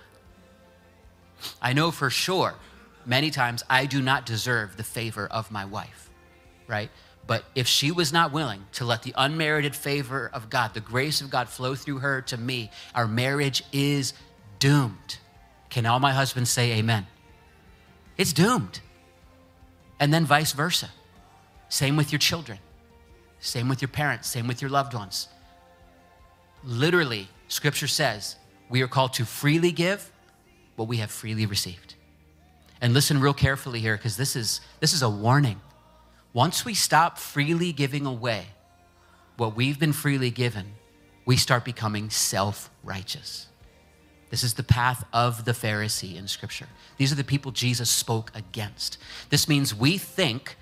I 1.60 1.72
know 1.72 1.90
for 1.90 2.10
sure 2.10 2.54
many 3.04 3.30
times 3.30 3.62
I 3.68 3.86
do 3.86 4.02
not 4.02 4.26
deserve 4.26 4.76
the 4.76 4.82
favor 4.82 5.26
of 5.26 5.50
my 5.50 5.64
wife, 5.64 6.10
right? 6.66 6.90
But 7.26 7.44
if 7.54 7.66
she 7.66 7.90
was 7.90 8.12
not 8.12 8.32
willing 8.32 8.66
to 8.74 8.84
let 8.84 9.02
the 9.02 9.14
unmerited 9.16 9.74
favor 9.74 10.30
of 10.32 10.48
God, 10.48 10.74
the 10.74 10.80
grace 10.80 11.20
of 11.20 11.30
God 11.30 11.48
flow 11.48 11.74
through 11.74 11.98
her 11.98 12.22
to 12.22 12.36
me, 12.36 12.70
our 12.94 13.08
marriage 13.08 13.62
is 13.72 14.14
doomed. 14.58 15.18
Can 15.70 15.86
all 15.86 15.98
my 15.98 16.12
husbands 16.12 16.50
say 16.50 16.72
amen? 16.72 17.06
It's 18.16 18.32
doomed. 18.32 18.80
And 19.98 20.12
then 20.12 20.24
vice 20.24 20.52
versa. 20.52 20.90
Same 21.68 21.96
with 21.96 22.12
your 22.12 22.18
children, 22.20 22.58
same 23.40 23.68
with 23.68 23.82
your 23.82 23.88
parents, 23.88 24.28
same 24.28 24.46
with 24.46 24.62
your 24.62 24.70
loved 24.70 24.94
ones. 24.94 25.28
Literally, 26.62 27.28
scripture 27.48 27.88
says 27.88 28.36
we 28.68 28.82
are 28.82 28.88
called 28.88 29.14
to 29.14 29.24
freely 29.24 29.72
give 29.72 30.12
what 30.76 30.88
we 30.88 30.98
have 30.98 31.10
freely 31.10 31.46
received. 31.46 31.94
And 32.80 32.94
listen 32.94 33.20
real 33.20 33.34
carefully 33.34 33.80
here 33.80 33.96
because 33.96 34.16
this 34.16 34.36
is 34.36 34.60
this 34.80 34.92
is 34.92 35.02
a 35.02 35.10
warning. 35.10 35.60
Once 36.32 36.64
we 36.64 36.74
stop 36.74 37.18
freely 37.18 37.72
giving 37.72 38.04
away 38.04 38.46
what 39.38 39.56
we've 39.56 39.78
been 39.78 39.92
freely 39.92 40.30
given, 40.30 40.66
we 41.24 41.36
start 41.36 41.64
becoming 41.64 42.10
self-righteous. 42.10 43.46
This 44.28 44.44
is 44.44 44.54
the 44.54 44.62
path 44.62 45.04
of 45.12 45.44
the 45.44 45.52
Pharisee 45.52 46.16
in 46.16 46.28
scripture. 46.28 46.66
These 46.98 47.12
are 47.12 47.16
the 47.16 47.24
people 47.24 47.52
Jesus 47.52 47.88
spoke 47.88 48.30
against. 48.34 48.98
This 49.30 49.48
means 49.48 49.74
we 49.74 49.98
think 49.98 50.56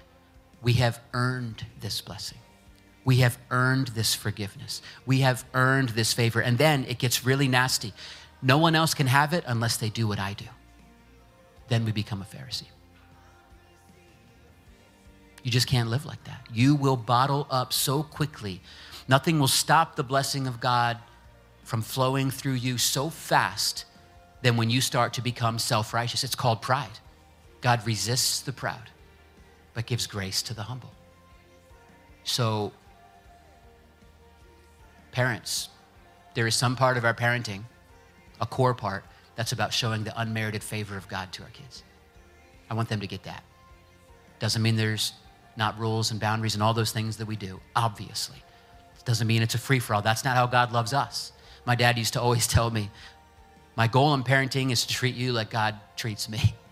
we 0.62 0.75
have 0.75 1.00
earned 1.12 1.66
this 1.80 2.00
blessing. 2.00 2.38
We 3.04 3.16
have 3.16 3.38
earned 3.50 3.88
this 3.88 4.14
forgiveness. 4.14 4.80
We 5.04 5.21
have 5.21 5.44
earned 5.54 5.90
this 5.90 6.12
favor. 6.12 6.40
And 6.40 6.56
then 6.56 6.85
it 6.88 6.99
gets 6.99 7.25
really 7.25 7.49
nasty. 7.49 7.92
No 8.43 8.59
one 8.59 8.75
else 8.75 8.95
can 8.95 9.07
have 9.07 9.33
it 9.33 9.45
unless 9.47 9.76
they 9.76 9.88
do 9.88 10.07
what 10.07 10.19
I 10.19 10.35
do. 10.35 10.47
Then 11.69 11.85
we 11.85 11.93
become 11.93 12.21
a 12.21 12.25
Pharisee. 12.25 12.69
You 15.43 15.50
just 15.50 15.67
can't 15.67 15.91
live 15.91 16.07
like 16.07 16.25
that. 16.25 16.47
You 16.53 16.75
will 16.75 16.97
bottle 16.97 17.47
up 17.50 17.73
so 17.73 18.03
quickly. 18.03 18.61
Nothing 19.09 19.38
will 19.38 19.49
stop 19.49 19.97
the 19.97 20.03
blessing 20.03 20.47
of 20.47 20.61
God 20.61 20.99
from 21.64 21.83
flowing 21.83 22.31
through 22.31 22.55
you 22.55 22.79
so 22.79 23.11
fast 23.11 23.85
than 24.43 24.57
when 24.57 24.71
you 24.71 24.81
start 24.81 25.12
to 25.14 25.23
become 25.23 25.59
self 25.59 25.93
righteous. 25.93 26.25
It's 26.25 26.35
called 26.35 26.62
pride. 26.62 26.99
God 27.61 27.87
resists 27.87 28.41
the 28.41 28.53
proud, 28.53 28.91
but 29.73 29.87
gives 29.87 30.07
grace 30.07 30.43
to 30.43 30.55
the 30.55 30.62
humble. 30.62 30.93
So, 32.25 32.73
parents, 35.12 35.69
there 36.35 36.47
is 36.47 36.55
some 36.55 36.76
part 36.76 36.97
of 36.97 37.05
our 37.05 37.14
parenting 37.14 37.64
a 38.41 38.47
core 38.47 38.75
part 38.75 39.05
that's 39.37 39.53
about 39.53 39.73
showing 39.73 40.05
the 40.05 40.21
unmerited 40.21 40.62
favor 40.62 40.97
of 40.97 41.09
God 41.09 41.33
to 41.33 41.43
our 41.43 41.50
kids. 41.50 41.83
I 42.71 42.75
want 42.75 42.88
them 42.88 43.00
to 43.00 43.07
get 43.07 43.25
that. 43.25 43.43
Doesn't 44.38 44.62
mean 44.62 44.76
there's 44.76 45.12
not 45.57 45.79
rules 45.79 46.11
and 46.11 46.21
boundaries 46.21 46.55
and 46.55 46.62
all 46.62 46.75
those 46.75 46.93
things 46.93 47.17
that 47.19 47.26
we 47.26 47.37
do, 47.37 47.61
obviously. 47.76 48.43
Doesn't 49.05 49.26
mean 49.26 49.43
it's 49.43 49.55
a 49.55 49.59
free 49.59 49.79
for 49.79 49.95
all. 49.95 50.03
That's 50.03 50.25
not 50.25 50.37
how 50.37 50.47
God 50.47 50.73
loves 50.73 50.93
us. 50.93 51.33
My 51.67 51.75
dad 51.75 51.99
used 51.99 52.14
to 52.14 52.21
always 52.21 52.47
tell 52.47 52.71
me, 52.71 52.91
My 53.76 53.88
goal 53.88 54.14
in 54.14 54.23
parenting 54.23 54.71
is 54.71 54.87
to 54.87 54.95
treat 54.95 55.14
you 55.14 55.33
like 55.33 55.50
God 55.50 55.79
treats 55.97 56.29
me. 56.29 56.55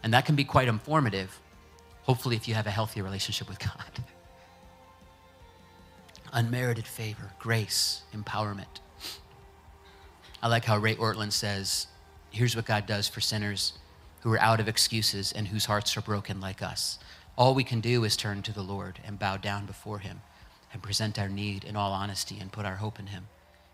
And 0.00 0.14
that 0.14 0.26
can 0.26 0.36
be 0.36 0.44
quite 0.44 0.68
informative, 0.68 1.40
hopefully, 2.02 2.36
if 2.36 2.46
you 2.46 2.54
have 2.54 2.68
a 2.68 2.70
healthy 2.70 3.02
relationship 3.02 3.48
with 3.48 3.58
God. 3.58 3.98
Unmerited 6.32 6.86
favor, 6.86 7.32
grace, 7.40 8.02
empowerment. 8.14 8.78
I 10.40 10.48
like 10.48 10.64
how 10.64 10.78
Ray 10.78 10.94
Ortlund 10.94 11.32
says, 11.32 11.88
here's 12.30 12.54
what 12.54 12.66
God 12.66 12.86
does 12.86 13.08
for 13.08 13.20
sinners 13.20 13.72
who 14.20 14.32
are 14.32 14.40
out 14.40 14.60
of 14.60 14.68
excuses 14.68 15.32
and 15.32 15.48
whose 15.48 15.64
hearts 15.64 15.96
are 15.96 16.02
broken 16.02 16.40
like 16.40 16.62
us. 16.62 16.98
All 17.36 17.54
we 17.54 17.64
can 17.64 17.80
do 17.80 18.04
is 18.04 18.16
turn 18.16 18.42
to 18.42 18.52
the 18.52 18.62
Lord 18.62 19.00
and 19.04 19.18
bow 19.18 19.36
down 19.36 19.66
before 19.66 19.98
him 19.98 20.20
and 20.72 20.82
present 20.82 21.18
our 21.18 21.28
need 21.28 21.64
in 21.64 21.76
all 21.76 21.92
honesty 21.92 22.38
and 22.40 22.52
put 22.52 22.66
our 22.66 22.76
hope 22.76 22.98
in 22.98 23.08
him. 23.08 23.26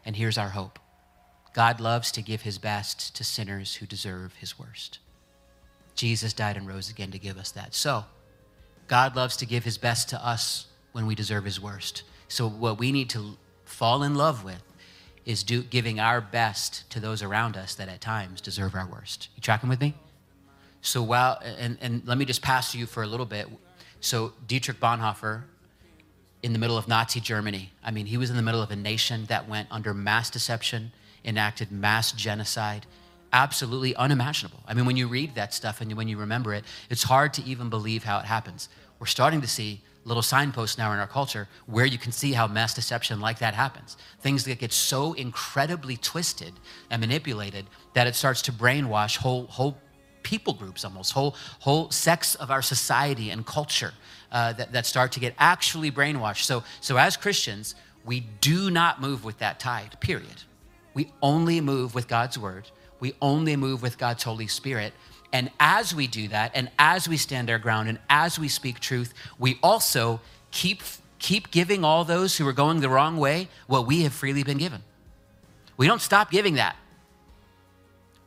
And 0.04 0.16
here's 0.16 0.38
our 0.38 0.50
hope 0.50 0.78
God 1.52 1.80
loves 1.80 2.10
to 2.12 2.22
give 2.22 2.42
his 2.42 2.58
best 2.58 3.14
to 3.16 3.24
sinners 3.24 3.76
who 3.76 3.86
deserve 3.86 4.34
his 4.36 4.58
worst. 4.58 4.98
Jesus 5.94 6.32
died 6.32 6.56
and 6.56 6.66
rose 6.66 6.90
again 6.90 7.10
to 7.12 7.18
give 7.18 7.38
us 7.38 7.52
that. 7.52 7.74
So, 7.74 8.04
God 8.88 9.16
loves 9.16 9.36
to 9.38 9.46
give 9.46 9.64
his 9.64 9.78
best 9.78 10.08
to 10.10 10.26
us 10.26 10.66
when 10.92 11.06
we 11.06 11.14
deserve 11.14 11.44
his 11.44 11.60
worst. 11.60 12.02
So, 12.28 12.48
what 12.48 12.78
we 12.78 12.90
need 12.90 13.08
to 13.10 13.36
fall 13.64 14.02
in 14.02 14.14
love 14.14 14.44
with 14.44 14.62
is 15.24 15.42
do, 15.42 15.62
giving 15.62 16.00
our 16.00 16.20
best 16.20 16.88
to 16.90 17.00
those 17.00 17.22
around 17.22 17.56
us 17.56 17.74
that 17.76 17.88
at 17.88 18.00
times 18.00 18.40
deserve 18.40 18.74
our 18.74 18.86
worst. 18.86 19.28
You 19.36 19.42
tracking 19.42 19.68
with 19.68 19.80
me? 19.80 19.94
So 20.82 21.02
while, 21.02 21.40
and, 21.42 21.78
and 21.80 22.02
let 22.04 22.18
me 22.18 22.24
just 22.24 22.42
pass 22.42 22.72
to 22.72 22.78
you 22.78 22.86
for 22.86 23.02
a 23.02 23.06
little 23.06 23.26
bit. 23.26 23.48
So 24.00 24.34
Dietrich 24.46 24.80
Bonhoeffer, 24.80 25.44
in 26.42 26.52
the 26.52 26.58
middle 26.58 26.76
of 26.76 26.86
Nazi 26.86 27.20
Germany, 27.20 27.72
I 27.82 27.90
mean, 27.90 28.04
he 28.04 28.18
was 28.18 28.28
in 28.28 28.36
the 28.36 28.42
middle 28.42 28.60
of 28.60 28.70
a 28.70 28.76
nation 28.76 29.24
that 29.26 29.48
went 29.48 29.66
under 29.70 29.94
mass 29.94 30.28
deception, 30.28 30.92
enacted 31.24 31.72
mass 31.72 32.12
genocide, 32.12 32.84
absolutely 33.32 33.96
unimaginable. 33.96 34.60
I 34.66 34.74
mean, 34.74 34.84
when 34.84 34.98
you 34.98 35.08
read 35.08 35.34
that 35.36 35.54
stuff 35.54 35.80
and 35.80 35.90
when 35.94 36.06
you 36.06 36.18
remember 36.18 36.52
it, 36.52 36.64
it's 36.90 37.04
hard 37.04 37.32
to 37.34 37.44
even 37.44 37.70
believe 37.70 38.04
how 38.04 38.18
it 38.18 38.26
happens. 38.26 38.68
We're 38.98 39.06
starting 39.06 39.40
to 39.40 39.48
see 39.48 39.80
little 40.04 40.22
signposts 40.22 40.76
now 40.76 40.92
in 40.92 40.98
our 40.98 41.06
culture 41.06 41.48
where 41.66 41.86
you 41.86 41.98
can 41.98 42.12
see 42.12 42.32
how 42.32 42.46
mass 42.46 42.74
deception 42.74 43.20
like 43.20 43.38
that 43.38 43.54
happens. 43.54 43.96
Things 44.20 44.44
that 44.44 44.58
get 44.58 44.72
so 44.72 45.14
incredibly 45.14 45.96
twisted 45.96 46.52
and 46.90 47.00
manipulated 47.00 47.66
that 47.94 48.06
it 48.06 48.14
starts 48.14 48.42
to 48.42 48.52
brainwash 48.52 49.16
whole 49.16 49.46
whole 49.46 49.78
people 50.22 50.54
groups 50.54 50.84
almost 50.84 51.12
whole 51.12 51.34
whole 51.60 51.90
sects 51.90 52.34
of 52.36 52.50
our 52.50 52.62
society 52.62 53.30
and 53.30 53.46
culture 53.46 53.92
uh, 54.32 54.52
that, 54.54 54.72
that 54.72 54.86
start 54.86 55.12
to 55.12 55.20
get 55.20 55.34
actually 55.38 55.90
brainwashed. 55.90 56.44
So 56.44 56.64
so 56.80 56.96
as 56.96 57.16
Christians, 57.16 57.74
we 58.04 58.20
do 58.20 58.70
not 58.70 59.00
move 59.00 59.24
with 59.24 59.38
that 59.38 59.58
tide. 59.58 59.98
Period. 60.00 60.42
We 60.92 61.12
only 61.22 61.60
move 61.60 61.94
with 61.94 62.08
God's 62.08 62.38
word. 62.38 62.70
We 63.00 63.14
only 63.20 63.56
move 63.56 63.82
with 63.82 63.98
God's 63.98 64.22
Holy 64.22 64.46
Spirit 64.46 64.92
and 65.34 65.50
as 65.58 65.92
we 65.92 66.06
do 66.06 66.28
that, 66.28 66.52
and 66.54 66.70
as 66.78 67.08
we 67.08 67.16
stand 67.16 67.50
our 67.50 67.58
ground, 67.58 67.88
and 67.88 67.98
as 68.08 68.38
we 68.38 68.46
speak 68.46 68.78
truth, 68.78 69.12
we 69.36 69.58
also 69.64 70.20
keep, 70.52 70.80
keep 71.18 71.50
giving 71.50 71.84
all 71.84 72.04
those 72.04 72.38
who 72.38 72.46
are 72.46 72.52
going 72.52 72.80
the 72.80 72.88
wrong 72.88 73.16
way 73.16 73.48
what 73.66 73.84
we 73.84 74.02
have 74.02 74.12
freely 74.12 74.44
been 74.44 74.58
given. 74.58 74.84
We 75.76 75.88
don't 75.88 76.00
stop 76.00 76.30
giving 76.30 76.54
that. 76.54 76.76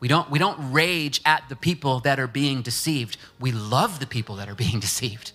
We 0.01 0.09
don't, 0.09 0.29
we 0.29 0.37
don't 0.37 0.73
rage 0.73 1.21
at 1.23 1.47
the 1.47 1.55
people 1.55 2.01
that 2.01 2.19
are 2.19 2.27
being 2.27 2.61
deceived. 2.61 3.15
We 3.39 3.53
love 3.53 4.01
the 4.01 4.05
people 4.05 4.35
that 4.35 4.49
are 4.49 4.55
being 4.55 4.79
deceived. 4.81 5.31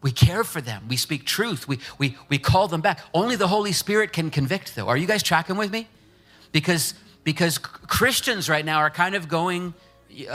We 0.00 0.10
care 0.10 0.42
for 0.42 0.62
them. 0.62 0.86
We 0.88 0.96
speak 0.96 1.26
truth. 1.26 1.68
We, 1.68 1.80
we, 1.98 2.16
we 2.30 2.38
call 2.38 2.66
them 2.66 2.80
back. 2.80 3.00
Only 3.12 3.36
the 3.36 3.48
Holy 3.48 3.72
Spirit 3.72 4.14
can 4.14 4.30
convict, 4.30 4.74
though. 4.74 4.88
Are 4.88 4.96
you 4.96 5.06
guys 5.06 5.22
tracking 5.22 5.58
with 5.58 5.70
me? 5.70 5.86
Because, 6.50 6.94
because 7.24 7.58
Christians 7.58 8.48
right 8.48 8.64
now 8.64 8.78
are 8.78 8.90
kind 8.90 9.14
of 9.14 9.28
going 9.28 9.74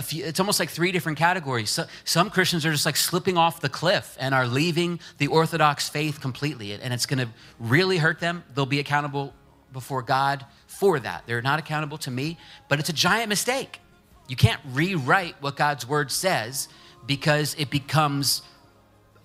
Few, 0.03 0.25
it's 0.25 0.39
almost 0.39 0.59
like 0.59 0.69
three 0.69 0.91
different 0.91 1.17
categories. 1.17 1.69
So, 1.69 1.85
some 2.03 2.29
Christians 2.29 2.65
are 2.65 2.71
just 2.71 2.85
like 2.85 2.97
slipping 2.97 3.37
off 3.37 3.61
the 3.61 3.69
cliff 3.69 4.17
and 4.19 4.35
are 4.35 4.47
leaving 4.47 4.99
the 5.17 5.27
Orthodox 5.27 5.87
faith 5.87 6.19
completely, 6.19 6.73
and 6.73 6.93
it's 6.93 7.05
going 7.05 7.19
to 7.25 7.31
really 7.59 7.97
hurt 7.97 8.19
them. 8.19 8.43
They'll 8.53 8.65
be 8.65 8.79
accountable 8.79 9.33
before 9.71 10.01
God 10.01 10.45
for 10.67 10.99
that. 10.99 11.23
They're 11.25 11.41
not 11.41 11.59
accountable 11.59 11.97
to 11.99 12.11
me, 12.11 12.37
but 12.67 12.79
it's 12.79 12.89
a 12.89 12.93
giant 12.93 13.29
mistake. 13.29 13.79
You 14.27 14.35
can't 14.35 14.61
rewrite 14.71 15.35
what 15.41 15.55
God's 15.55 15.87
word 15.87 16.11
says 16.11 16.69
because 17.05 17.55
it 17.57 17.69
becomes, 17.69 18.41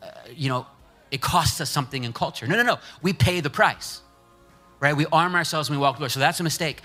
uh, 0.02 0.08
you 0.34 0.48
know, 0.48 0.66
it 1.10 1.20
costs 1.20 1.60
us 1.60 1.70
something 1.70 2.04
in 2.04 2.12
culture. 2.12 2.46
No, 2.46 2.56
no, 2.56 2.62
no. 2.62 2.78
We 3.02 3.12
pay 3.12 3.40
the 3.40 3.50
price, 3.50 4.00
right? 4.80 4.96
We 4.96 5.06
arm 5.12 5.34
ourselves 5.34 5.68
when 5.68 5.78
we 5.78 5.82
walk 5.82 5.98
door. 5.98 6.08
So 6.08 6.20
that's 6.20 6.40
a 6.40 6.42
mistake. 6.42 6.80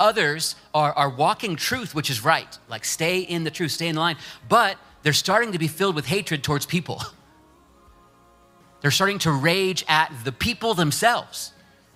Others 0.00 0.56
are, 0.74 0.92
are 0.94 1.10
walking 1.10 1.54
truth, 1.54 1.94
which 1.94 2.10
is 2.10 2.24
right, 2.24 2.58
like 2.68 2.84
stay 2.84 3.20
in 3.20 3.44
the 3.44 3.50
truth, 3.50 3.70
stay 3.70 3.86
in 3.86 3.94
the 3.94 4.00
line, 4.00 4.16
but 4.48 4.76
they're 5.02 5.12
starting 5.12 5.52
to 5.52 5.58
be 5.58 5.68
filled 5.68 5.94
with 5.94 6.06
hatred 6.06 6.42
towards 6.42 6.66
people. 6.66 7.02
They're 8.80 8.90
starting 8.90 9.18
to 9.20 9.30
rage 9.30 9.84
at 9.88 10.10
the 10.24 10.32
people 10.32 10.72
themselves, 10.72 11.52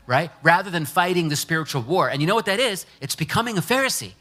right? 0.06 0.30
Rather 0.42 0.70
than 0.70 0.84
fighting 0.84 1.30
the 1.30 1.36
spiritual 1.36 1.80
war. 1.80 2.10
And 2.10 2.20
you 2.20 2.26
know 2.26 2.34
what 2.34 2.44
that 2.44 2.60
is? 2.60 2.84
It's 3.00 3.16
becoming 3.16 3.56
a 3.56 3.62
Pharisee. 3.62 4.12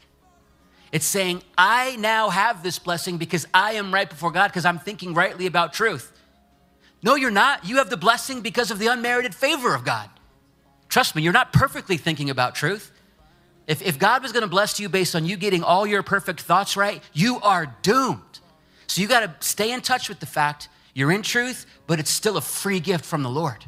It's 0.90 1.04
saying, 1.04 1.42
I 1.58 1.96
now 1.96 2.30
have 2.30 2.62
this 2.62 2.78
blessing 2.78 3.18
because 3.18 3.46
I 3.52 3.72
am 3.72 3.92
right 3.92 4.08
before 4.08 4.30
God 4.30 4.48
because 4.48 4.64
I'm 4.64 4.78
thinking 4.78 5.12
rightly 5.12 5.44
about 5.44 5.74
truth. 5.74 6.10
No, 7.02 7.16
you're 7.16 7.30
not. 7.30 7.66
You 7.66 7.76
have 7.76 7.90
the 7.90 7.98
blessing 7.98 8.40
because 8.40 8.70
of 8.70 8.78
the 8.78 8.86
unmerited 8.86 9.34
favor 9.34 9.74
of 9.74 9.84
God. 9.84 10.08
Trust 10.88 11.14
me, 11.14 11.20
you're 11.20 11.34
not 11.34 11.52
perfectly 11.52 11.98
thinking 11.98 12.30
about 12.30 12.54
truth. 12.54 12.90
If, 13.66 13.82
if 13.82 13.98
God 13.98 14.22
was 14.22 14.32
to 14.42 14.48
bless 14.48 14.78
you 14.78 14.88
based 14.88 15.14
on 15.14 15.24
you 15.24 15.36
getting 15.36 15.62
all 15.62 15.86
your 15.86 16.02
perfect 16.02 16.42
thoughts 16.42 16.76
right, 16.76 17.02
you 17.12 17.40
are 17.40 17.74
doomed. 17.82 18.20
So 18.86 19.00
you 19.00 19.08
got 19.08 19.20
to 19.20 19.46
stay 19.46 19.72
in 19.72 19.80
touch 19.80 20.08
with 20.08 20.20
the 20.20 20.26
fact 20.26 20.68
you're 20.92 21.10
in 21.10 21.22
truth, 21.22 21.66
but 21.86 21.98
it's 21.98 22.10
still 22.10 22.36
a 22.36 22.40
free 22.40 22.80
gift 22.80 23.04
from 23.04 23.22
the 23.22 23.30
Lord. 23.30 23.64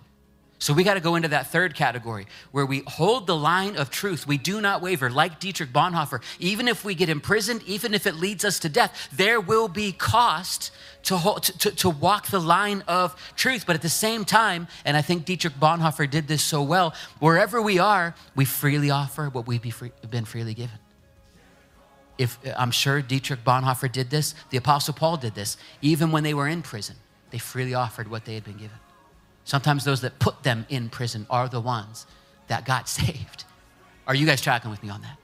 So 0.59 0.73
we 0.73 0.85
got 0.85 0.95
to 0.95 1.01
go 1.01 1.17
into 1.17 1.29
that 1.29 1.49
third 1.49 1.75
category 1.75 2.27
where 2.51 2.65
we 2.65 2.83
hold 2.87 3.27
the 3.27 3.37
line 3.37 3.77
of 3.77 3.91
truth. 3.91 4.27
We 4.27 4.39
do 4.39 4.61
not 4.61 4.81
waver. 4.81 5.11
Like 5.11 5.39
Dietrich 5.39 5.71
Bonhoeffer, 5.71 6.23
even 6.39 6.67
if 6.67 6.83
we 6.83 6.95
get 6.95 7.11
imprisoned, 7.11 7.63
even 7.65 7.93
if 7.93 8.07
it 8.07 8.15
leads 8.15 8.43
us 8.43 8.59
to 8.61 8.71
death, 8.71 9.09
there 9.13 9.39
will 9.39 9.69
be 9.69 9.93
cost 9.93 10.71
to, 11.05 11.19
hold, 11.19 11.43
to, 11.43 11.71
to, 11.71 11.91
walk 11.91 12.29
the 12.29 12.41
line 12.41 12.83
of 12.89 13.15
truth. 13.37 13.65
But 13.67 13.77
at 13.77 13.83
the 13.83 13.91
same 13.91 14.25
time, 14.25 14.67
and 14.87 14.97
I 14.97 15.03
think 15.03 15.27
Dietrich 15.27 15.55
Bonhoeffer 15.61 16.11
did 16.11 16.27
this 16.27 16.43
so 16.43 16.63
well, 16.63 16.95
wherever 17.21 17.61
we 17.61 17.79
are, 17.79 18.15
we 18.35 18.47
freely 18.47 18.91
offer 18.91 19.29
what 19.29 19.47
we've 19.47 19.63
been 20.11 20.25
freely 20.25 20.55
given. 20.55 20.79
If 22.17 22.39
I'm 22.57 22.71
sure 22.71 23.03
Dietrich 23.03 23.45
Bonhoeffer 23.45 23.93
did 23.93 24.09
this, 24.09 24.35
the 24.49 24.57
Apostle 24.57 24.95
Paul 24.95 25.19
did 25.19 25.35
this. 25.35 25.59
Even 25.83 26.13
when 26.13 26.23
they 26.23 26.33
were 26.33 26.49
in 26.49 26.63
prison, 26.63 26.97
they 27.31 27.39
freely 27.39 27.75
offered 27.75 28.11
what 28.11 28.25
they 28.25 28.35
had 28.35 28.45
been 28.45 28.57
given. 28.57 28.79
Sometimes 29.47 29.85
those 29.85 30.01
that 30.01 30.19
put 30.19 30.43
them 30.43 30.67
in 30.69 30.91
prison 30.91 31.25
are 31.31 31.49
the 31.49 31.61
ones 31.61 32.05
that 32.49 32.67
got 32.67 32.89
saved. 33.01 33.45
Are 34.07 34.15
you 34.15 34.27
guys 34.27 34.43
tracking 34.43 34.71
with 34.71 34.83
me 34.83 34.91
on 34.91 35.01
that? 35.03 35.17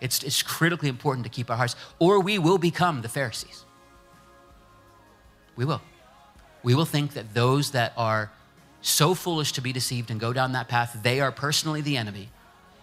It's, 0.00 0.22
it's 0.22 0.42
critically 0.42 0.88
important 0.88 1.24
to 1.24 1.30
keep 1.30 1.50
our 1.50 1.56
hearts, 1.56 1.74
or 1.98 2.20
we 2.20 2.38
will 2.38 2.58
become 2.58 3.02
the 3.02 3.08
Pharisees. 3.08 3.64
We 5.56 5.64
will. 5.64 5.80
We 6.62 6.74
will 6.74 6.84
think 6.84 7.14
that 7.14 7.34
those 7.34 7.70
that 7.70 7.92
are 7.96 8.30
so 8.82 9.14
foolish 9.14 9.52
to 9.52 9.60
be 9.60 9.72
deceived 9.72 10.10
and 10.10 10.20
go 10.20 10.32
down 10.32 10.52
that 10.52 10.68
path, 10.68 10.98
they 11.02 11.20
are 11.20 11.32
personally 11.32 11.80
the 11.80 11.96
enemy, 11.96 12.28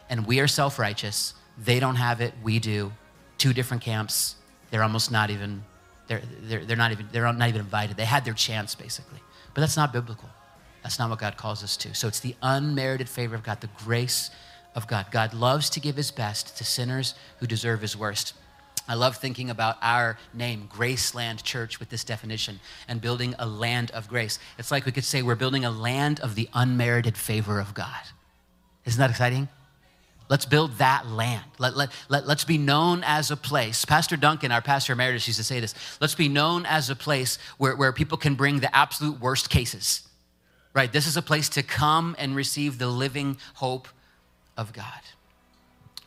and 0.10 0.26
we 0.26 0.40
are 0.40 0.48
self 0.48 0.80
righteous. 0.80 1.34
They 1.58 1.80
don't 1.80 1.98
have 1.98 2.20
it, 2.22 2.34
we 2.42 2.60
do. 2.60 2.94
Two 3.38 3.54
different 3.54 3.84
camps. 3.84 4.36
They're 4.72 4.84
almost 4.84 5.12
not 5.12 5.30
even, 5.30 5.64
they're, 6.08 6.22
they're, 6.42 6.66
they're, 6.66 6.78
not 6.78 6.92
even, 6.92 7.10
they're 7.12 7.32
not 7.32 7.50
even 7.50 7.62
invited. 7.62 7.98
They 7.98 8.06
had 8.06 8.24
their 8.24 8.34
chance, 8.34 8.76
basically. 8.76 9.20
But 9.54 9.62
that's 9.62 9.76
not 9.76 9.92
biblical. 9.92 10.30
That's 10.84 11.00
not 11.00 11.10
what 11.10 11.20
God 11.20 11.38
calls 11.38 11.64
us 11.64 11.76
to. 11.78 11.94
So 11.94 12.08
it's 12.08 12.20
the 12.20 12.36
unmerited 12.42 13.10
favor 13.10 13.36
of 13.36 13.44
God, 13.44 13.62
the 13.62 13.70
grace 13.78 14.32
of 14.76 14.88
God. 14.88 15.08
God 15.12 15.34
loves 15.34 15.70
to 15.72 15.80
give 15.80 15.96
his 15.96 16.12
best 16.12 16.58
to 16.58 16.64
sinners 16.64 17.16
who 17.40 17.48
deserve 17.48 17.82
his 17.82 17.98
worst. 17.98 18.34
I 18.88 18.96
love 18.96 19.18
thinking 19.18 19.52
about 19.52 19.78
our 19.82 20.18
name, 20.34 20.68
Graceland 20.72 21.44
Church, 21.44 21.80
with 21.80 21.90
this 21.90 22.04
definition 22.04 22.60
and 22.88 23.00
building 23.00 23.36
a 23.38 23.46
land 23.46 23.92
of 23.92 24.08
grace. 24.08 24.40
It's 24.58 24.72
like 24.72 24.86
we 24.86 24.92
could 24.92 25.04
say 25.04 25.22
we're 25.22 25.36
building 25.36 25.64
a 25.64 25.70
land 25.70 26.20
of 26.22 26.34
the 26.34 26.50
unmerited 26.54 27.16
favor 27.16 27.60
of 27.60 27.76
God. 27.76 28.02
Isn't 28.86 29.00
that 29.00 29.12
exciting? 29.12 29.48
Let's 30.28 30.46
build 30.46 30.78
that 30.78 31.08
land. 31.08 31.44
Let, 31.60 31.76
let, 31.76 31.92
let, 32.08 32.26
let's 32.28 32.46
be 32.46 32.58
known 32.58 33.04
as 33.04 33.32
a 33.32 33.38
place. 33.38 33.86
Pastor 33.86 34.16
Duncan, 34.16 34.52
our 34.52 34.62
pastor 34.62 34.94
emeritus, 34.94 35.28
used 35.28 35.40
to 35.40 35.44
say 35.44 35.60
this. 35.60 35.76
Let's 36.00 36.16
be 36.16 36.30
known 36.30 36.66
as 36.66 36.90
a 36.90 36.96
place 36.96 37.38
where, 37.58 37.76
where 37.76 37.92
people 37.92 38.18
can 38.18 38.36
bring 38.36 38.60
the 38.60 38.76
absolute 38.76 39.20
worst 39.20 39.50
cases 39.50 40.09
right? 40.74 40.92
This 40.92 41.08
is 41.08 41.18
a 41.18 41.22
place 41.22 41.50
to 41.50 41.64
come 41.64 42.16
and 42.20 42.36
receive 42.36 42.78
the 42.78 42.88
living 42.88 43.38
hope 43.56 43.88
of 44.58 44.74
God. 44.74 45.02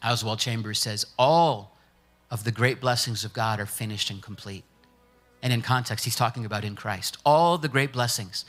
Oswald 0.05 0.39
Chambers 0.39 0.79
says, 0.79 1.07
All 1.19 1.77
of 2.31 2.45
the 2.45 2.53
great 2.53 2.81
blessings 2.81 3.25
of 3.25 3.33
God 3.33 3.61
are 3.61 3.67
finished 3.67 4.11
and 4.11 4.23
complete. 4.23 4.65
And 5.43 5.53
in 5.53 5.63
context, 5.63 6.05
he's 6.05 6.17
talking 6.17 6.45
about 6.45 6.65
in 6.65 6.77
Christ. 6.77 7.19
All 7.25 7.59
the 7.59 7.69
great 7.69 7.93
blessings 7.93 8.45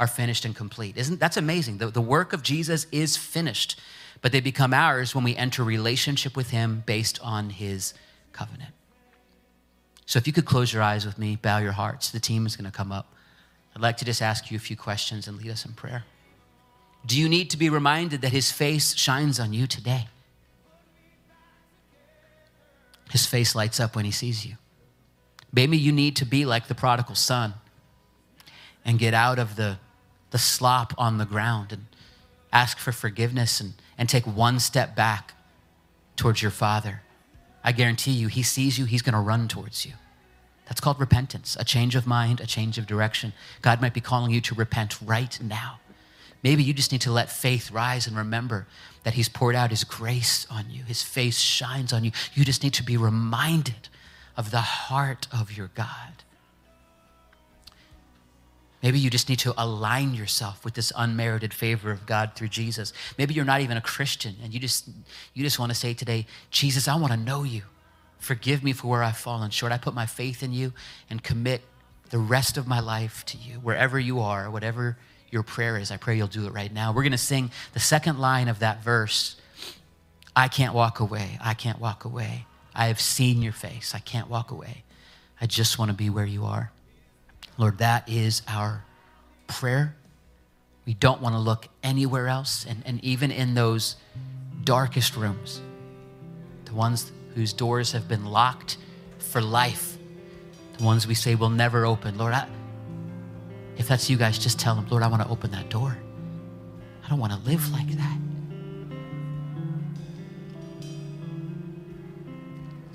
are 0.00 0.06
finished 0.06 0.44
and 0.44 0.54
complete. 0.54 0.96
Isn't 0.96 1.20
that's 1.20 1.36
amazing? 1.36 1.78
The, 1.78 1.88
the 1.88 2.00
work 2.00 2.32
of 2.32 2.42
Jesus 2.42 2.86
is 2.90 3.16
finished, 3.16 3.78
but 4.22 4.32
they 4.32 4.40
become 4.40 4.72
ours 4.72 5.14
when 5.14 5.24
we 5.24 5.36
enter 5.36 5.62
relationship 5.62 6.36
with 6.36 6.50
him 6.50 6.82
based 6.86 7.18
on 7.22 7.50
his 7.50 7.94
covenant. 8.32 8.72
So 10.06 10.18
if 10.18 10.26
you 10.26 10.32
could 10.32 10.46
close 10.46 10.72
your 10.72 10.82
eyes 10.82 11.04
with 11.04 11.18
me, 11.18 11.36
bow 11.36 11.58
your 11.58 11.72
hearts, 11.72 12.10
the 12.10 12.20
team 12.20 12.46
is 12.46 12.56
going 12.56 12.70
to 12.70 12.76
come 12.76 12.92
up. 12.92 13.12
I'd 13.78 13.82
like 13.82 13.98
to 13.98 14.04
just 14.04 14.20
ask 14.20 14.50
you 14.50 14.56
a 14.56 14.60
few 14.60 14.74
questions 14.74 15.28
and 15.28 15.38
lead 15.38 15.52
us 15.52 15.64
in 15.64 15.72
prayer. 15.72 16.02
Do 17.06 17.16
you 17.16 17.28
need 17.28 17.48
to 17.50 17.56
be 17.56 17.70
reminded 17.70 18.22
that 18.22 18.32
His 18.32 18.50
face 18.50 18.96
shines 18.96 19.38
on 19.38 19.52
you 19.52 19.68
today? 19.68 20.08
His 23.12 23.24
face 23.24 23.54
lights 23.54 23.78
up 23.78 23.94
when 23.94 24.04
He 24.04 24.10
sees 24.10 24.44
you. 24.44 24.56
Maybe 25.52 25.78
you 25.78 25.92
need 25.92 26.16
to 26.16 26.24
be 26.24 26.44
like 26.44 26.66
the 26.66 26.74
prodigal 26.74 27.14
son 27.14 27.54
and 28.84 28.98
get 28.98 29.14
out 29.14 29.38
of 29.38 29.54
the, 29.54 29.78
the 30.32 30.38
slop 30.38 30.92
on 30.98 31.18
the 31.18 31.24
ground 31.24 31.72
and 31.72 31.86
ask 32.52 32.78
for 32.78 32.90
forgiveness 32.90 33.60
and, 33.60 33.74
and 33.96 34.08
take 34.08 34.24
one 34.24 34.58
step 34.58 34.96
back 34.96 35.34
towards 36.16 36.42
your 36.42 36.50
father. 36.50 37.02
I 37.62 37.70
guarantee 37.70 38.10
you, 38.10 38.26
he 38.26 38.42
sees 38.42 38.76
you, 38.76 38.86
he's 38.86 39.02
going 39.02 39.14
to 39.14 39.20
run 39.20 39.46
towards 39.46 39.86
you. 39.86 39.92
That's 40.68 40.80
called 40.80 41.00
repentance, 41.00 41.56
a 41.58 41.64
change 41.64 41.96
of 41.96 42.06
mind, 42.06 42.40
a 42.40 42.46
change 42.46 42.78
of 42.78 42.86
direction. 42.86 43.32
God 43.62 43.80
might 43.80 43.94
be 43.94 44.00
calling 44.00 44.30
you 44.30 44.40
to 44.42 44.54
repent 44.54 45.00
right 45.02 45.38
now. 45.42 45.80
Maybe 46.42 46.62
you 46.62 46.72
just 46.72 46.92
need 46.92 47.00
to 47.00 47.10
let 47.10 47.32
faith 47.32 47.70
rise 47.70 48.06
and 48.06 48.16
remember 48.16 48.66
that 49.02 49.14
He's 49.14 49.28
poured 49.28 49.56
out 49.56 49.70
His 49.70 49.82
grace 49.82 50.46
on 50.50 50.70
you. 50.70 50.84
His 50.84 51.02
face 51.02 51.38
shines 51.38 51.92
on 51.92 52.04
you. 52.04 52.12
You 52.34 52.44
just 52.44 52.62
need 52.62 52.74
to 52.74 52.84
be 52.84 52.96
reminded 52.96 53.88
of 54.36 54.50
the 54.50 54.60
heart 54.60 55.26
of 55.32 55.56
your 55.56 55.70
God. 55.74 56.22
Maybe 58.82 59.00
you 59.00 59.10
just 59.10 59.28
need 59.28 59.40
to 59.40 59.54
align 59.60 60.14
yourself 60.14 60.64
with 60.64 60.74
this 60.74 60.92
unmerited 60.94 61.52
favor 61.52 61.90
of 61.90 62.06
God 62.06 62.32
through 62.36 62.48
Jesus. 62.48 62.92
Maybe 63.16 63.34
you're 63.34 63.44
not 63.44 63.60
even 63.60 63.76
a 63.76 63.80
Christian 63.80 64.36
and 64.42 64.54
you 64.54 64.60
just 64.60 64.88
you 65.34 65.42
just 65.42 65.58
want 65.58 65.72
to 65.72 65.74
say 65.74 65.94
today, 65.94 66.26
Jesus, 66.50 66.86
I 66.86 66.94
want 66.94 67.12
to 67.12 67.18
know 67.18 67.42
you. 67.42 67.62
Forgive 68.18 68.62
me 68.64 68.72
for 68.72 68.88
where 68.88 69.02
I've 69.02 69.16
fallen 69.16 69.50
short. 69.50 69.72
I 69.72 69.78
put 69.78 69.94
my 69.94 70.06
faith 70.06 70.42
in 70.42 70.52
you 70.52 70.72
and 71.08 71.22
commit 71.22 71.62
the 72.10 72.18
rest 72.18 72.56
of 72.56 72.66
my 72.66 72.80
life 72.80 73.24
to 73.26 73.38
you. 73.38 73.54
Wherever 73.54 73.98
you 73.98 74.20
are, 74.20 74.50
whatever 74.50 74.96
your 75.30 75.42
prayer 75.42 75.76
is, 75.76 75.90
I 75.90 75.96
pray 75.96 76.16
you'll 76.16 76.26
do 76.26 76.46
it 76.46 76.52
right 76.52 76.72
now. 76.72 76.92
We're 76.92 77.02
going 77.02 77.12
to 77.12 77.18
sing 77.18 77.50
the 77.74 77.80
second 77.80 78.18
line 78.18 78.48
of 78.48 78.60
that 78.60 78.82
verse 78.82 79.36
I 80.38 80.46
can't 80.46 80.72
walk 80.72 81.00
away. 81.00 81.36
I 81.40 81.54
can't 81.54 81.80
walk 81.80 82.04
away. 82.04 82.46
I 82.72 82.86
have 82.86 83.00
seen 83.00 83.42
your 83.42 83.52
face. 83.52 83.92
I 83.92 83.98
can't 83.98 84.30
walk 84.30 84.52
away. 84.52 84.84
I 85.40 85.46
just 85.46 85.80
want 85.80 85.90
to 85.90 85.96
be 85.96 86.10
where 86.10 86.24
you 86.24 86.44
are. 86.44 86.70
Lord, 87.56 87.78
that 87.78 88.08
is 88.08 88.42
our 88.46 88.84
prayer. 89.48 89.96
We 90.86 90.94
don't 90.94 91.20
want 91.20 91.34
to 91.34 91.40
look 91.40 91.66
anywhere 91.82 92.28
else. 92.28 92.64
And, 92.64 92.84
and 92.86 93.02
even 93.02 93.32
in 93.32 93.54
those 93.54 93.96
darkest 94.62 95.16
rooms, 95.16 95.60
the 96.66 96.74
ones 96.74 97.10
whose 97.38 97.52
doors 97.52 97.92
have 97.92 98.08
been 98.08 98.24
locked 98.24 98.78
for 99.20 99.40
life, 99.40 99.96
the 100.76 100.82
ones 100.82 101.06
we 101.06 101.14
say 101.14 101.36
will 101.36 101.50
never 101.50 101.86
open. 101.86 102.18
Lord, 102.18 102.34
I, 102.34 102.48
if 103.76 103.86
that's 103.86 104.10
you 104.10 104.16
guys, 104.16 104.40
just 104.40 104.58
tell 104.58 104.74
them, 104.74 104.88
Lord, 104.90 105.04
I 105.04 105.06
want 105.06 105.22
to 105.22 105.28
open 105.28 105.52
that 105.52 105.68
door. 105.68 105.96
I 107.04 107.08
don't 107.08 107.20
want 107.20 107.32
to 107.32 107.38
live 107.48 107.70
like 107.70 107.86
that. 107.92 108.18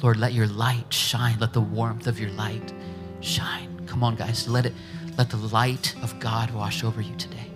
Lord, 0.01 0.17
let 0.17 0.34
your 0.34 0.47
light 0.47 0.93
shine. 0.93 1.39
Let 1.39 1.53
the 1.53 1.62
warmth 1.62 2.08
of 2.08 2.19
your 2.19 2.32
light 2.32 2.73
shine. 3.21 3.86
Come 3.88 4.03
on, 4.03 4.17
guys. 4.17 4.49
Let 4.49 4.65
it 4.65 4.73
let 5.17 5.29
the 5.29 5.38
light 5.38 5.95
of 6.03 6.19
God 6.19 6.51
wash 6.51 6.84
over 6.84 6.99
you 6.99 7.15
today. 7.15 7.49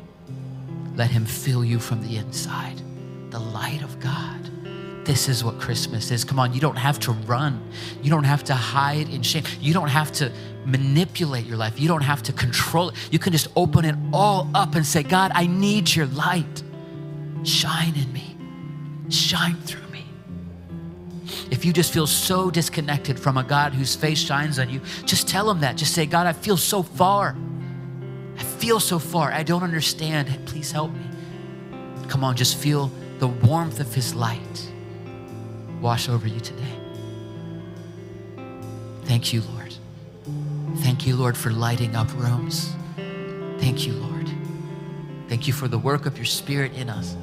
Let 0.95 1.12
him 1.12 1.26
fill 1.26 1.65
you 1.65 1.80
from 1.80 2.02
the 2.02 2.15
inside. 2.15 2.82
The 3.32 3.39
light 3.39 3.82
of 3.82 4.00
God. 4.00 4.50
This 5.08 5.30
is 5.30 5.41
what 5.41 5.58
Christmas 5.58 6.12
is. 6.12 6.26
Come 6.26 6.38
on, 6.38 6.54
you 6.54 6.60
don't 6.60 6.76
have 6.76 7.00
to 7.00 7.13
run. 7.13 7.65
You 8.04 8.12
don't 8.12 8.26
have 8.26 8.43
to 8.43 8.54
hide 8.54 9.08
in 9.08 9.22
shame. 9.22 9.46
You 9.62 9.74
don't 9.74 9.88
have 9.88 10.12
to 10.13 10.34
manipulate 10.65 11.46
your 11.46 11.56
life. 11.56 11.80
You 11.80 11.88
don't 11.88 12.02
have 12.02 12.22
to 12.24 12.34
control 12.34 12.89
it. 12.89 12.96
You 13.10 13.17
can 13.17 13.32
just 13.32 13.48
open 13.56 13.86
it 13.86 13.96
all 14.12 14.50
up 14.54 14.76
and 14.76 14.86
say, 14.86 15.04
God, 15.04 15.32
I 15.34 15.48
need 15.48 15.96
your 15.96 16.08
light. 16.08 16.62
Shine 17.43 17.96
in 17.96 18.12
me, 18.12 18.36
shine 19.10 19.56
through 19.62 19.88
me. 19.91 20.04
If 21.52 21.63
you 21.63 21.72
just 21.72 21.93
feel 21.93 22.06
so 22.06 22.52
disconnected 22.52 23.17
from 23.17 23.38
a 23.38 23.46
God 23.46 23.74
whose 23.74 23.96
face 23.96 24.20
shines 24.20 24.60
on 24.60 24.70
you, 24.70 24.82
just 25.06 25.26
tell 25.26 25.50
him 25.50 25.62
that. 25.62 25.78
Just 25.78 25.93
say, 25.93 26.06
God, 26.06 26.28
I 26.28 26.34
feel 26.34 26.58
so 26.58 26.84
far. 26.84 27.34
I 28.38 28.43
feel 28.43 28.82
so 28.82 29.00
far. 29.00 29.32
I 29.32 29.43
don't 29.43 29.63
understand. 29.63 30.38
Please 30.46 30.70
help 30.74 30.91
me. 30.91 31.06
Come 32.10 32.26
on, 32.26 32.36
just 32.36 32.58
feel 32.58 32.91
the 33.20 33.30
warmth 33.30 33.80
of 33.80 33.93
his 33.93 34.13
light 34.13 34.72
wash 35.81 36.09
over 36.09 36.27
you 36.27 36.39
today. 36.39 36.63
Thank 39.03 39.33
you, 39.33 39.41
Lord. 39.41 39.73
Thank 40.77 41.07
you, 41.07 41.15
Lord, 41.15 41.37
for 41.37 41.51
lighting 41.51 41.95
up 41.95 42.11
rooms. 42.13 42.75
Thank 43.57 43.87
you, 43.87 43.93
Lord. 43.93 44.29
Thank 45.27 45.47
you 45.47 45.53
for 45.53 45.67
the 45.67 45.79
work 45.79 46.05
of 46.05 46.17
your 46.17 46.25
Spirit 46.25 46.73
in 46.73 46.89
us. 46.89 47.15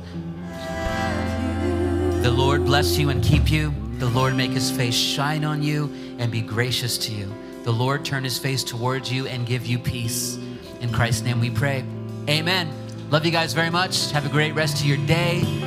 The 2.22 2.30
Lord 2.30 2.64
bless 2.64 2.98
you 2.98 3.10
and 3.10 3.22
keep 3.22 3.50
you. 3.50 3.74
The 3.98 4.08
Lord 4.08 4.34
make 4.34 4.50
his 4.50 4.70
face 4.70 4.94
shine 4.94 5.44
on 5.44 5.62
you 5.62 5.92
and 6.18 6.32
be 6.32 6.40
gracious 6.40 6.98
to 6.98 7.12
you. 7.12 7.32
The 7.64 7.72
Lord 7.72 8.04
turn 8.04 8.24
his 8.24 8.38
face 8.38 8.64
towards 8.64 9.12
you 9.12 9.26
and 9.26 9.46
give 9.46 9.66
you 9.66 9.78
peace. 9.78 10.36
In 10.80 10.92
Christ's 10.92 11.22
name 11.22 11.40
we 11.40 11.50
pray. 11.50 11.84
Amen. 12.28 12.72
Love 13.10 13.24
you 13.24 13.32
guys 13.32 13.52
very 13.52 13.70
much. 13.70 14.10
Have 14.10 14.26
a 14.26 14.30
great 14.30 14.52
rest 14.54 14.80
of 14.80 14.86
your 14.86 14.98
day. 15.06 15.63